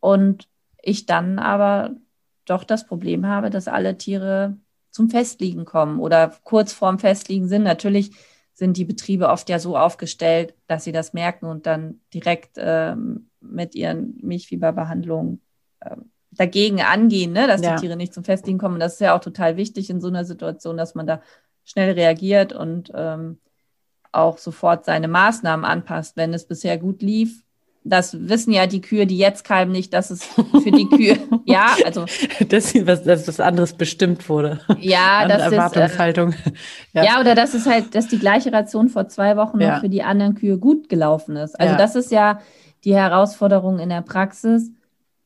und 0.00 0.48
ich 0.82 1.06
dann 1.06 1.38
aber 1.38 1.96
doch 2.44 2.64
das 2.64 2.86
Problem 2.86 3.26
habe, 3.26 3.50
dass 3.50 3.68
alle 3.68 3.96
Tiere 3.96 4.56
zum 4.90 5.10
Festliegen 5.10 5.64
kommen 5.64 5.98
oder 5.98 6.32
kurz 6.44 6.72
vorm 6.72 6.98
Festliegen 6.98 7.48
sind. 7.48 7.64
Natürlich 7.64 8.12
sind 8.52 8.76
die 8.76 8.84
Betriebe 8.84 9.28
oft 9.28 9.48
ja 9.48 9.58
so 9.58 9.76
aufgestellt, 9.76 10.54
dass 10.68 10.84
sie 10.84 10.92
das 10.92 11.12
merken 11.12 11.46
und 11.46 11.66
dann 11.66 12.00
direkt 12.12 12.52
ähm, 12.56 13.28
mit 13.40 13.74
ihren 13.74 14.16
Milchfieberbehandlungen 14.22 15.40
äh, 15.80 15.96
dagegen 16.30 16.80
angehen, 16.80 17.32
ne, 17.32 17.46
dass 17.46 17.62
ja. 17.62 17.74
die 17.74 17.80
Tiere 17.80 17.96
nicht 17.96 18.14
zum 18.14 18.24
Festliegen 18.24 18.58
kommen. 18.58 18.74
Und 18.74 18.80
das 18.80 18.94
ist 18.94 19.00
ja 19.00 19.16
auch 19.16 19.20
total 19.20 19.56
wichtig 19.56 19.90
in 19.90 20.00
so 20.00 20.08
einer 20.08 20.24
Situation, 20.24 20.76
dass 20.76 20.94
man 20.94 21.06
da 21.06 21.20
schnell 21.64 21.92
reagiert 21.92 22.52
und 22.52 22.92
ähm, 22.94 23.38
auch 24.12 24.38
sofort 24.38 24.84
seine 24.84 25.08
Maßnahmen 25.08 25.64
anpasst. 25.64 26.16
Wenn 26.16 26.32
es 26.32 26.46
bisher 26.46 26.78
gut 26.78 27.02
lief, 27.02 27.43
das 27.84 28.28
wissen 28.28 28.50
ja 28.50 28.66
die 28.66 28.80
Kühe, 28.80 29.06
die 29.06 29.18
jetzt 29.18 29.44
kalben, 29.44 29.70
nicht, 29.70 29.92
dass 29.92 30.10
es 30.10 30.24
für 30.24 30.72
die 30.72 30.88
Kühe, 30.88 31.18
ja, 31.44 31.76
also. 31.84 32.06
dass, 32.48 32.74
was, 32.86 33.04
dass 33.04 33.28
was 33.28 33.40
anderes 33.40 33.74
bestimmt 33.74 34.26
wurde. 34.28 34.60
Ja, 34.80 35.28
das 35.28 35.52
Erwartungshaltung. 35.52 36.30
Ist, 36.30 36.46
äh, 36.46 36.52
ja. 36.94 37.04
ja. 37.04 37.20
oder 37.20 37.34
dass 37.34 37.52
es 37.52 37.66
halt, 37.66 37.94
dass 37.94 38.08
die 38.08 38.18
gleiche 38.18 38.52
Ration 38.52 38.88
vor 38.88 39.08
zwei 39.08 39.36
Wochen 39.36 39.60
ja. 39.60 39.74
noch 39.74 39.80
für 39.80 39.90
die 39.90 40.02
anderen 40.02 40.34
Kühe 40.34 40.58
gut 40.58 40.88
gelaufen 40.88 41.36
ist. 41.36 41.60
Also 41.60 41.72
ja. 41.72 41.78
das 41.78 41.94
ist 41.94 42.10
ja 42.10 42.40
die 42.84 42.94
Herausforderung 42.94 43.78
in 43.78 43.90
der 43.90 44.02
Praxis, 44.02 44.70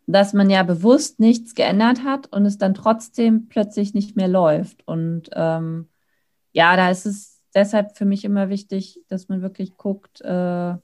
dass 0.07 0.33
man 0.33 0.51
ja 0.51 0.64
bewusst 0.64 1.21
nichts 1.21 1.55
geändert 1.55 2.03
hat 2.03 2.27
und 2.33 2.44
es 2.44 2.59
dann 2.59 2.75
trotzdem 2.75 3.49
plötzlich 3.49 3.94
nicht 3.94 4.16
mehr 4.16 4.29
läuft. 4.29 4.87
Und 4.87 5.31
ähm, 5.35 5.88
ja, 6.53 6.77
da 6.77 6.90
ist 6.90 7.07
es 7.07 7.40
deshalb 7.55 7.97
für 7.97 8.05
mich 8.05 8.25
immer 8.25 8.49
wichtig, 8.49 9.01
dass 9.09 9.29
man 9.29 9.42
wirklich 9.42 9.77
guckt, 9.77 10.21
äh, 10.23 10.75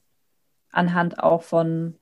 anhand 0.75 1.19
auch 1.21 1.41
von 1.41 1.95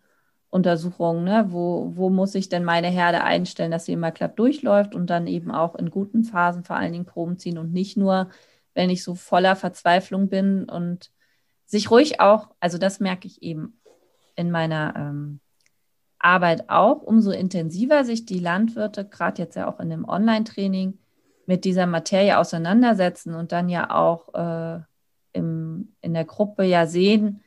Untersuchungen, 0.49 1.23
ne? 1.23 1.47
wo, 1.49 1.91
wo 1.95 2.09
muss 2.09 2.35
ich 2.35 2.47
denn 2.47 2.63
meine 2.63 2.87
Herde 2.87 3.23
einstellen, 3.23 3.71
dass 3.71 3.85
sie 3.85 3.93
immer 3.93 4.11
glatt 4.11 4.37
durchläuft 4.37 4.93
und 4.93 5.09
dann 5.09 5.25
eben 5.25 5.51
auch 5.51 5.75
in 5.75 5.89
guten 5.89 6.23
Phasen 6.23 6.63
vor 6.63 6.75
allen 6.75 6.93
Dingen 6.93 7.05
Proben 7.05 7.39
ziehen 7.39 7.57
und 7.57 7.73
nicht 7.73 7.97
nur, 7.97 8.29
wenn 8.75 8.91
ich 8.91 9.03
so 9.03 9.15
voller 9.15 9.55
Verzweiflung 9.55 10.29
bin 10.29 10.69
und 10.69 11.11
sich 11.65 11.89
ruhig 11.89 12.19
auch, 12.19 12.49
also 12.59 12.77
das 12.77 12.99
merke 12.99 13.27
ich 13.27 13.41
eben 13.41 13.79
in 14.35 14.51
meiner 14.51 14.93
ähm, 14.95 15.39
Arbeit 16.19 16.69
auch, 16.69 17.01
umso 17.01 17.31
intensiver 17.31 18.03
sich 18.03 18.25
die 18.25 18.39
Landwirte, 18.39 19.05
gerade 19.05 19.41
jetzt 19.41 19.55
ja 19.55 19.67
auch 19.67 19.79
in 19.79 19.89
dem 19.89 20.07
Online-Training, 20.07 20.99
mit 21.45 21.65
dieser 21.65 21.87
Materie 21.87 22.37
auseinandersetzen 22.37 23.33
und 23.33 23.51
dann 23.51 23.69
ja 23.69 23.89
auch 23.89 24.33
äh, 24.33 24.81
im, 25.33 25.93
in 26.01 26.13
der 26.13 26.25
Gruppe 26.25 26.63
ja 26.63 26.85
sehen, 26.85 27.41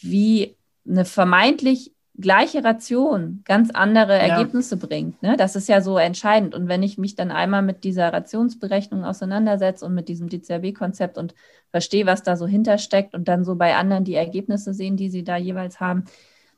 wie 0.00 0.56
eine 0.88 1.04
vermeintlich 1.04 1.92
gleiche 2.20 2.62
Ration 2.62 3.42
ganz 3.44 3.70
andere 3.70 4.12
Ergebnisse 4.12 4.76
ja. 4.76 4.86
bringt. 4.86 5.22
Ne? 5.22 5.36
Das 5.36 5.56
ist 5.56 5.68
ja 5.68 5.80
so 5.80 5.98
entscheidend. 5.98 6.54
Und 6.54 6.68
wenn 6.68 6.82
ich 6.82 6.98
mich 6.98 7.14
dann 7.14 7.30
einmal 7.30 7.62
mit 7.62 7.84
dieser 7.84 8.12
Rationsberechnung 8.12 9.04
auseinandersetze 9.04 9.86
und 9.86 9.94
mit 9.94 10.08
diesem 10.08 10.28
DCRB-Konzept 10.28 11.18
und 11.18 11.34
verstehe, 11.70 12.06
was 12.06 12.22
da 12.22 12.36
so 12.36 12.46
hintersteckt 12.46 13.14
und 13.14 13.28
dann 13.28 13.44
so 13.44 13.54
bei 13.54 13.76
anderen 13.76 14.04
die 14.04 14.14
Ergebnisse 14.14 14.74
sehen, 14.74 14.96
die 14.96 15.10
sie 15.10 15.24
da 15.24 15.36
jeweils 15.36 15.80
haben, 15.80 16.04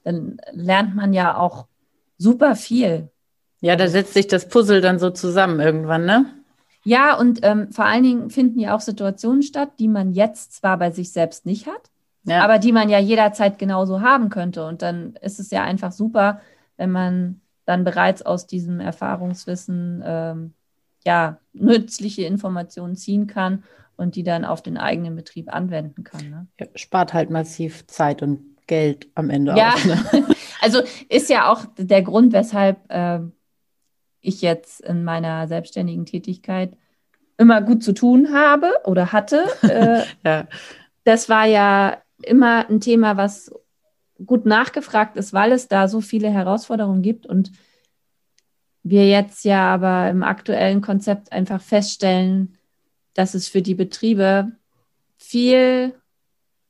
dann 0.04 0.38
lernt 0.52 0.96
man 0.96 1.12
ja 1.12 1.36
auch 1.36 1.66
super 2.18 2.56
viel. 2.56 3.10
Ja, 3.60 3.76
da 3.76 3.86
setzt 3.88 4.14
sich 4.14 4.26
das 4.26 4.48
Puzzle 4.48 4.80
dann 4.80 4.98
so 4.98 5.10
zusammen 5.10 5.60
irgendwann, 5.60 6.04
ne? 6.04 6.26
Ja, 6.84 7.16
und 7.16 7.40
ähm, 7.42 7.70
vor 7.70 7.84
allen 7.84 8.02
Dingen 8.02 8.30
finden 8.30 8.58
ja 8.58 8.74
auch 8.74 8.80
Situationen 8.80 9.42
statt, 9.42 9.70
die 9.78 9.86
man 9.86 10.12
jetzt 10.12 10.54
zwar 10.54 10.78
bei 10.78 10.90
sich 10.90 11.12
selbst 11.12 11.46
nicht 11.46 11.68
hat, 11.68 11.91
ja. 12.24 12.42
aber 12.42 12.58
die 12.58 12.72
man 12.72 12.88
ja 12.88 12.98
jederzeit 12.98 13.58
genauso 13.58 14.00
haben 14.00 14.28
könnte. 14.28 14.66
Und 14.66 14.82
dann 14.82 15.14
ist 15.20 15.40
es 15.40 15.50
ja 15.50 15.62
einfach 15.62 15.92
super, 15.92 16.40
wenn 16.76 16.90
man 16.90 17.40
dann 17.64 17.84
bereits 17.84 18.22
aus 18.22 18.46
diesem 18.46 18.80
Erfahrungswissen 18.80 20.02
ähm, 20.04 20.54
ja 21.04 21.38
nützliche 21.52 22.22
Informationen 22.22 22.96
ziehen 22.96 23.26
kann 23.26 23.64
und 23.96 24.16
die 24.16 24.22
dann 24.22 24.44
auf 24.44 24.62
den 24.62 24.76
eigenen 24.76 25.16
Betrieb 25.16 25.52
anwenden 25.52 26.04
kann. 26.04 26.30
Ne? 26.30 26.46
Ja, 26.60 26.66
spart 26.74 27.12
halt 27.12 27.30
massiv 27.30 27.86
Zeit 27.86 28.22
und 28.22 28.40
Geld 28.66 29.08
am 29.14 29.30
Ende 29.30 29.54
ja. 29.56 29.74
auch. 29.74 29.84
Ne? 29.84 29.98
also 30.60 30.80
ist 31.08 31.28
ja 31.28 31.50
auch 31.50 31.64
der 31.76 32.02
Grund, 32.02 32.32
weshalb 32.32 32.78
äh, 32.90 33.20
ich 34.20 34.42
jetzt 34.42 34.80
in 34.80 35.04
meiner 35.04 35.48
selbstständigen 35.48 36.06
Tätigkeit 36.06 36.76
immer 37.38 37.60
gut 37.60 37.82
zu 37.82 37.92
tun 37.92 38.32
habe 38.32 38.72
oder 38.84 39.12
hatte. 39.12 39.46
Äh, 39.62 40.02
ja. 40.24 40.46
Das 41.04 41.28
war 41.28 41.46
ja 41.46 42.01
immer 42.24 42.68
ein 42.68 42.80
Thema, 42.80 43.16
was 43.16 43.52
gut 44.24 44.46
nachgefragt 44.46 45.16
ist, 45.16 45.32
weil 45.32 45.52
es 45.52 45.68
da 45.68 45.88
so 45.88 46.00
viele 46.00 46.30
Herausforderungen 46.30 47.02
gibt 47.02 47.26
und 47.26 47.52
wir 48.82 49.08
jetzt 49.08 49.44
ja 49.44 49.72
aber 49.72 50.10
im 50.10 50.22
aktuellen 50.22 50.80
Konzept 50.80 51.32
einfach 51.32 51.60
feststellen, 51.60 52.58
dass 53.14 53.34
es 53.34 53.48
für 53.48 53.62
die 53.62 53.74
Betriebe 53.74 54.52
viel, 55.16 55.94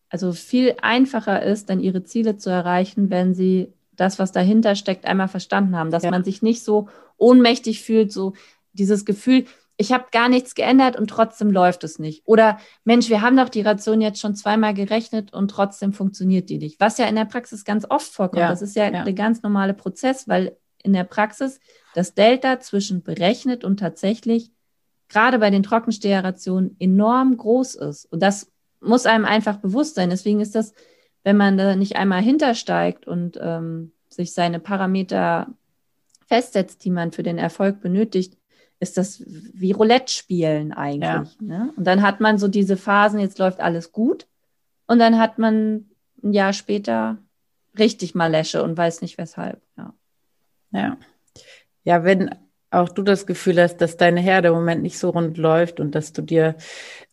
also 0.09 0.33
viel 0.33 0.77
einfacher 0.83 1.43
ist, 1.43 1.71
dann 1.71 1.81
ihre 1.81 2.05
Ziele 2.05 2.37
zu 2.37 2.51
erreichen, 2.51 3.11
wenn 3.11 3.35
sie 3.35 3.73
das, 3.93 4.19
was 4.19 4.33
dahinter 4.33 4.75
steckt, 4.75 5.05
einmal 5.05 5.29
verstanden 5.29 5.77
haben, 5.77 5.91
dass 5.91 6.03
ja. 6.03 6.11
man 6.11 6.25
sich 6.25 6.43
nicht 6.43 6.63
so 6.63 6.89
ohnmächtig 7.17 7.83
fühlt, 7.83 8.13
so 8.13 8.35
dieses 8.73 9.05
Gefühl, 9.05 9.47
ich 9.83 9.91
habe 9.91 10.07
gar 10.13 10.29
nichts 10.29 10.55
geändert 10.55 10.97
und 10.97 11.11
trotzdem 11.11 11.51
läuft 11.51 11.83
es 11.83 11.99
nicht. 11.99 12.23
Oder 12.25 12.59
Mensch, 12.85 13.09
wir 13.09 13.21
haben 13.21 13.37
doch 13.37 13.49
die 13.49 13.63
Ration 13.63 14.01
jetzt 14.01 14.21
schon 14.21 14.37
zweimal 14.37 14.75
gerechnet 14.75 15.33
und 15.33 15.51
trotzdem 15.51 15.93
funktioniert 15.93 16.49
die 16.51 16.59
nicht. 16.59 16.79
Was 16.79 16.99
ja 16.99 17.07
in 17.07 17.17
der 17.17 17.25
Praxis 17.25 17.65
ganz 17.65 17.85
oft 17.89 18.13
vorkommt. 18.13 18.41
Ja, 18.41 18.49
das 18.49 18.63
ist 18.63 18.77
ja, 18.77 18.91
ja 18.91 19.03
der 19.03 19.13
ganz 19.13 19.43
normale 19.43 19.75
Prozess, 19.75 20.29
weil 20.29 20.57
in 20.85 20.93
der 20.93 21.03
Praxis 21.03 21.59
das 21.95 22.15
Delta 22.15 22.61
zwischen 22.61 23.03
berechnet 23.03 23.65
und 23.65 23.81
tatsächlich 23.81 24.53
gerade 25.09 25.41
bei 25.41 25.51
den 25.51 25.65
Trockensteherrationen 25.65 26.77
enorm 26.79 27.37
groß 27.37 27.75
ist. 27.75 28.05
Und 28.07 28.23
das 28.23 28.53
muss 28.81 29.05
einem 29.05 29.25
einfach 29.25 29.57
bewusst 29.57 29.97
sein. 29.97 30.11
Deswegen 30.11 30.41
ist 30.41 30.55
das, 30.55 30.75
wenn 31.25 31.37
man 31.37 31.57
da 31.57 31.75
nicht 31.75 31.97
einmal 31.97 32.23
hintersteigt 32.23 33.09
und 33.09 33.37
ähm, 33.43 33.91
sich 34.09 34.33
seine 34.33 34.61
Parameter 34.61 35.49
festsetzt, 36.29 36.85
die 36.85 36.91
man 36.91 37.11
für 37.11 37.25
den 37.25 37.39
Erfolg 37.39 37.81
benötigt, 37.81 38.39
ist 38.83 38.99
das 38.99 39.23
wie 39.25 39.71
Roulette 39.71 40.13
spielen 40.13 40.73
eigentlich. 40.73 41.37
Ja. 41.41 41.47
Ne? 41.47 41.73
Und 41.77 41.85
dann 41.85 42.03
hat 42.03 42.21
man 42.21 42.37
so 42.37 42.49
diese 42.49 42.77
Phasen, 42.77 43.21
jetzt 43.21 43.39
läuft 43.39 43.61
alles 43.61 43.93
gut. 43.93 44.27
Und 44.87 44.99
dann 44.99 45.19
hat 45.19 45.39
man 45.39 45.87
ein 46.23 46.33
Jahr 46.33 46.53
später 46.53 47.19
richtig 47.79 48.17
mal 48.17 48.27
Läsche 48.31 48.63
und 48.63 48.77
weiß 48.77 49.01
nicht 49.01 49.19
weshalb. 49.19 49.63
Ja. 49.79 49.95
Ja. 50.73 50.97
Ja, 51.85 52.05
wenn 52.05 52.35
auch 52.73 52.89
du 52.89 53.03
das 53.03 53.27
Gefühl 53.27 53.61
hast, 53.61 53.79
dass 53.79 53.97
deine 53.97 54.21
Herde 54.21 54.49
im 54.49 54.55
Moment 54.55 54.83
nicht 54.83 54.99
so 54.99 55.11
rund 55.11 55.37
läuft 55.37 55.79
und 55.79 55.95
dass 55.95 56.13
du 56.13 56.23
dir 56.23 56.57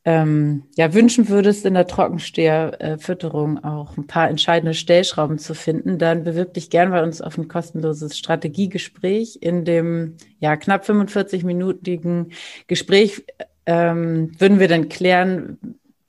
ähm, 0.05 0.63
ja 0.75 0.93
wünschen 0.93 1.29
würdest, 1.29 1.65
in 1.65 1.73
der 1.73 1.87
Trockensteherfütterung 1.87 3.63
auch 3.63 3.97
ein 3.97 4.07
paar 4.07 4.29
entscheidende 4.29 4.73
Stellschrauben 4.73 5.37
zu 5.37 5.53
finden, 5.53 5.97
dann 5.97 6.23
bewirb 6.23 6.53
dich 6.53 6.69
gern 6.69 6.91
bei 6.91 7.03
uns 7.03 7.21
auf 7.21 7.37
ein 7.37 7.47
kostenloses 7.47 8.17
Strategiegespräch. 8.17 9.39
In 9.41 9.65
dem 9.65 10.15
ja 10.39 10.55
knapp 10.55 10.85
45-minütigen 10.87 12.31
Gespräch 12.67 13.25
ähm, 13.65 14.31
würden 14.39 14.59
wir 14.59 14.67
dann 14.67 14.89
klären, 14.89 15.59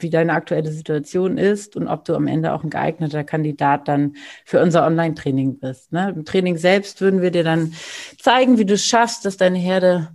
wie 0.02 0.10
deine 0.10 0.32
aktuelle 0.32 0.70
Situation 0.70 1.38
ist 1.38 1.76
und 1.76 1.88
ob 1.88 2.04
du 2.04 2.14
am 2.14 2.26
Ende 2.26 2.52
auch 2.52 2.64
ein 2.64 2.70
geeigneter 2.70 3.24
Kandidat 3.24 3.88
dann 3.88 4.16
für 4.44 4.60
unser 4.60 4.86
Online-Training 4.86 5.58
bist. 5.58 5.92
Ne? 5.92 6.12
Im 6.14 6.24
Training 6.24 6.56
selbst 6.56 7.00
würden 7.00 7.22
wir 7.22 7.30
dir 7.30 7.44
dann 7.44 7.74
zeigen, 8.18 8.58
wie 8.58 8.64
du 8.64 8.74
es 8.74 8.86
schaffst, 8.86 9.24
dass 9.24 9.36
deine 9.36 9.58
Herde 9.58 10.08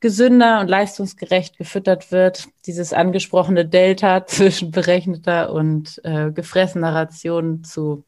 gesünder 0.00 0.60
und 0.60 0.68
leistungsgerecht 0.68 1.56
gefüttert 1.58 2.10
wird. 2.12 2.48
Dieses 2.66 2.92
angesprochene 2.92 3.66
Delta 3.66 4.26
zwischen 4.26 4.70
berechneter 4.70 5.52
und 5.52 6.00
äh, 6.04 6.30
gefressener 6.30 6.94
Ration 6.94 7.64
zu 7.64 8.04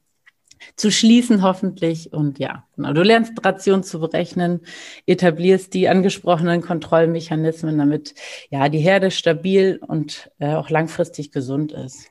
zu 0.76 0.90
schließen 0.90 1.42
hoffentlich. 1.42 2.12
Und 2.12 2.38
ja, 2.38 2.66
genau. 2.76 2.92
Du 2.92 3.02
lernst 3.02 3.44
Ration 3.44 3.82
zu 3.82 4.00
berechnen, 4.00 4.60
etablierst 5.06 5.74
die 5.74 5.88
angesprochenen 5.88 6.62
Kontrollmechanismen, 6.62 7.78
damit 7.78 8.14
ja 8.50 8.68
die 8.68 8.78
Herde 8.78 9.10
stabil 9.10 9.80
und 9.86 10.30
äh, 10.38 10.54
auch 10.54 10.70
langfristig 10.70 11.32
gesund 11.32 11.72
ist. 11.72 12.06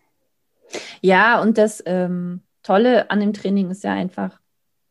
Ja, 1.01 1.41
und 1.41 1.57
das 1.57 1.81
ähm, 1.85 2.41
Tolle 2.63 3.09
an 3.09 3.19
dem 3.19 3.33
Training 3.33 3.71
ist 3.71 3.83
ja 3.83 3.93
einfach, 3.93 4.39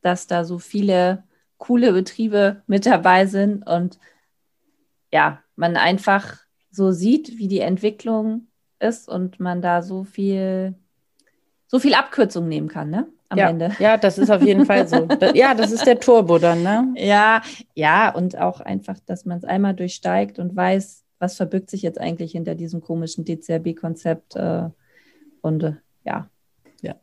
dass 0.01 0.27
da 0.27 0.45
so 0.45 0.59
viele 0.59 1.25
coole 1.59 1.93
Betriebe 1.93 2.63
mit 2.67 2.87
dabei 2.87 3.27
sind 3.27 3.67
und 3.67 3.99
ja, 5.13 5.43
man 5.57 5.77
einfach 5.77 6.37
so 6.71 6.93
sieht, 6.93 7.39
wie 7.39 7.49
die 7.49 7.61
Entwicklung 7.61 8.49
ist 8.79 9.09
und 9.09 9.41
man 9.41 9.63
da 9.63 9.83
so 9.83 10.05
viel, 10.05 10.75
so 11.67 11.79
viel 11.79 11.95
Abkürzung 11.95 12.49
nehmen 12.49 12.69
kann, 12.69 12.91
ne? 12.91 13.09
Am 13.29 13.39
ja, 13.39 13.51
Ende. 13.51 13.73
Ja, 13.79 13.97
das 13.97 14.19
ist 14.19 14.31
auf 14.31 14.43
jeden 14.43 14.65
Fall 14.65 14.89
so. 14.89 15.07
ja, 15.35 15.55
das 15.55 15.73
ist 15.73 15.87
der 15.87 16.01
Turbo 16.01 16.39
dann, 16.39 16.63
ne? 16.63 16.95
Ja, 16.97 17.43
ja, 17.75 18.15
und 18.15 18.39
auch 18.39 18.61
einfach, 18.61 18.97
dass 19.07 19.25
man 19.25 19.39
es 19.39 19.45
einmal 19.45 19.75
durchsteigt 19.75 20.39
und 20.39 20.57
weiß, 20.57 21.05
was 21.19 21.37
verbirgt 21.37 21.71
sich 21.71 21.83
jetzt 21.83 22.01
eigentlich 22.01 22.33
hinter 22.33 22.55
diesem 22.55 22.81
komischen 22.81 23.25
DCRB-Konzept. 23.25 24.37
Äh, 24.37 24.69
und 25.43 25.63
äh, 25.63 25.73
ja. 26.05 26.29
Ja. 26.83 26.95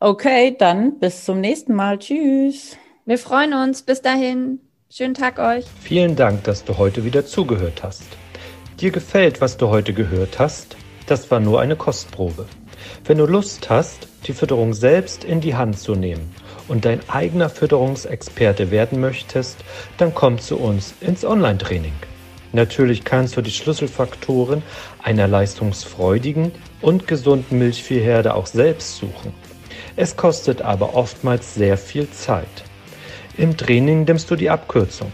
Okay, 0.00 0.56
dann 0.58 0.98
bis 0.98 1.24
zum 1.24 1.40
nächsten 1.40 1.74
Mal. 1.74 1.98
Tschüss. 1.98 2.76
Wir 3.04 3.18
freuen 3.18 3.52
uns. 3.52 3.82
Bis 3.82 4.02
dahin. 4.02 4.60
Schönen 4.88 5.14
Tag 5.14 5.38
euch. 5.38 5.66
Vielen 5.80 6.16
Dank, 6.16 6.44
dass 6.44 6.64
du 6.64 6.78
heute 6.78 7.04
wieder 7.04 7.26
zugehört 7.26 7.82
hast. 7.82 8.04
Dir 8.80 8.90
gefällt, 8.90 9.40
was 9.40 9.56
du 9.56 9.68
heute 9.68 9.92
gehört 9.92 10.38
hast? 10.38 10.76
Das 11.06 11.30
war 11.30 11.40
nur 11.40 11.60
eine 11.60 11.76
Kostprobe. 11.76 12.46
Wenn 13.04 13.18
du 13.18 13.26
Lust 13.26 13.70
hast, 13.70 14.08
die 14.26 14.32
Fütterung 14.32 14.74
selbst 14.74 15.24
in 15.24 15.40
die 15.40 15.54
Hand 15.54 15.78
zu 15.78 15.94
nehmen 15.94 16.34
und 16.68 16.84
dein 16.84 17.00
eigener 17.08 17.48
Fütterungsexperte 17.48 18.70
werden 18.70 19.00
möchtest, 19.00 19.58
dann 19.98 20.14
komm 20.14 20.38
zu 20.38 20.58
uns 20.58 20.94
ins 21.00 21.24
Online-Training. 21.24 21.94
Natürlich 22.52 23.04
kannst 23.04 23.36
du 23.36 23.42
die 23.42 23.50
Schlüsselfaktoren 23.50 24.62
einer 25.02 25.28
leistungsfreudigen 25.28 26.52
und 26.80 27.06
gesunden 27.06 27.58
Milchviehherde 27.58 28.34
auch 28.34 28.46
selbst 28.46 28.96
suchen. 28.96 29.32
Es 29.96 30.16
kostet 30.16 30.62
aber 30.62 30.94
oftmals 30.94 31.54
sehr 31.54 31.76
viel 31.76 32.10
Zeit. 32.10 32.64
Im 33.36 33.56
Training 33.56 34.04
nimmst 34.04 34.30
du 34.30 34.36
die 34.36 34.50
Abkürzung. 34.50 35.12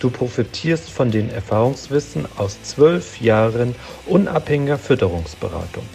Du 0.00 0.10
profitierst 0.10 0.90
von 0.90 1.10
den 1.10 1.30
Erfahrungswissen 1.30 2.26
aus 2.36 2.60
zwölf 2.62 3.20
Jahren 3.20 3.74
unabhängiger 4.06 4.76
Fütterungsberatung. 4.76 5.86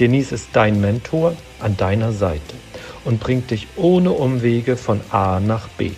Denise 0.00 0.34
ist 0.34 0.48
dein 0.54 0.80
Mentor 0.80 1.36
an 1.60 1.76
deiner 1.76 2.12
Seite 2.12 2.56
und 3.04 3.20
bringt 3.20 3.50
dich 3.50 3.68
ohne 3.76 4.10
Umwege 4.10 4.76
von 4.76 5.00
A 5.10 5.40
nach 5.40 5.68
B. 5.68 5.92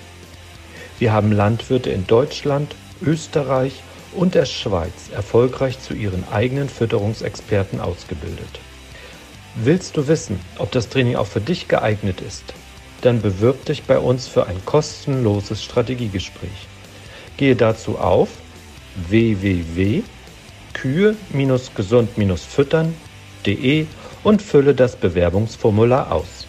Wir 0.99 1.13
haben 1.13 1.33
Landwirte 1.33 1.91
in 1.91 2.07
Deutschland, 2.07 2.75
Österreich 3.03 3.83
und 4.15 4.35
der 4.35 4.45
Schweiz 4.45 5.11
erfolgreich 5.15 5.81
zu 5.81 5.95
ihren 5.95 6.29
eigenen 6.31 6.69
Fütterungsexperten 6.69 7.81
ausgebildet. 7.81 8.61
Willst 9.55 9.97
du 9.97 10.07
wissen, 10.09 10.41
ob 10.59 10.71
das 10.73 10.91
Training 10.91 11.17
auch 11.17 11.27
für 11.27 11.41
dich 11.41 11.67
geeignet 11.67 12.21
ist? 12.21 12.45
Dann 13.01 13.23
bewirb 13.23 13.65
dich 13.65 13.85
bei 13.85 13.99
uns 13.99 14.29
für 14.29 14.47
ein 14.47 14.65
kostenloses 14.67 15.63
Strategiegespräch. 15.65 16.69
Gehe 17.39 17.57
dazu 17.57 17.99
auf 17.99 18.29
www.kühe-gesund-füttern.de 23.47 23.87
und 24.25 24.43
fülle 24.43 24.75
das 24.75 24.97
Bewerbungsformular 24.97 26.13
aus. 26.13 26.47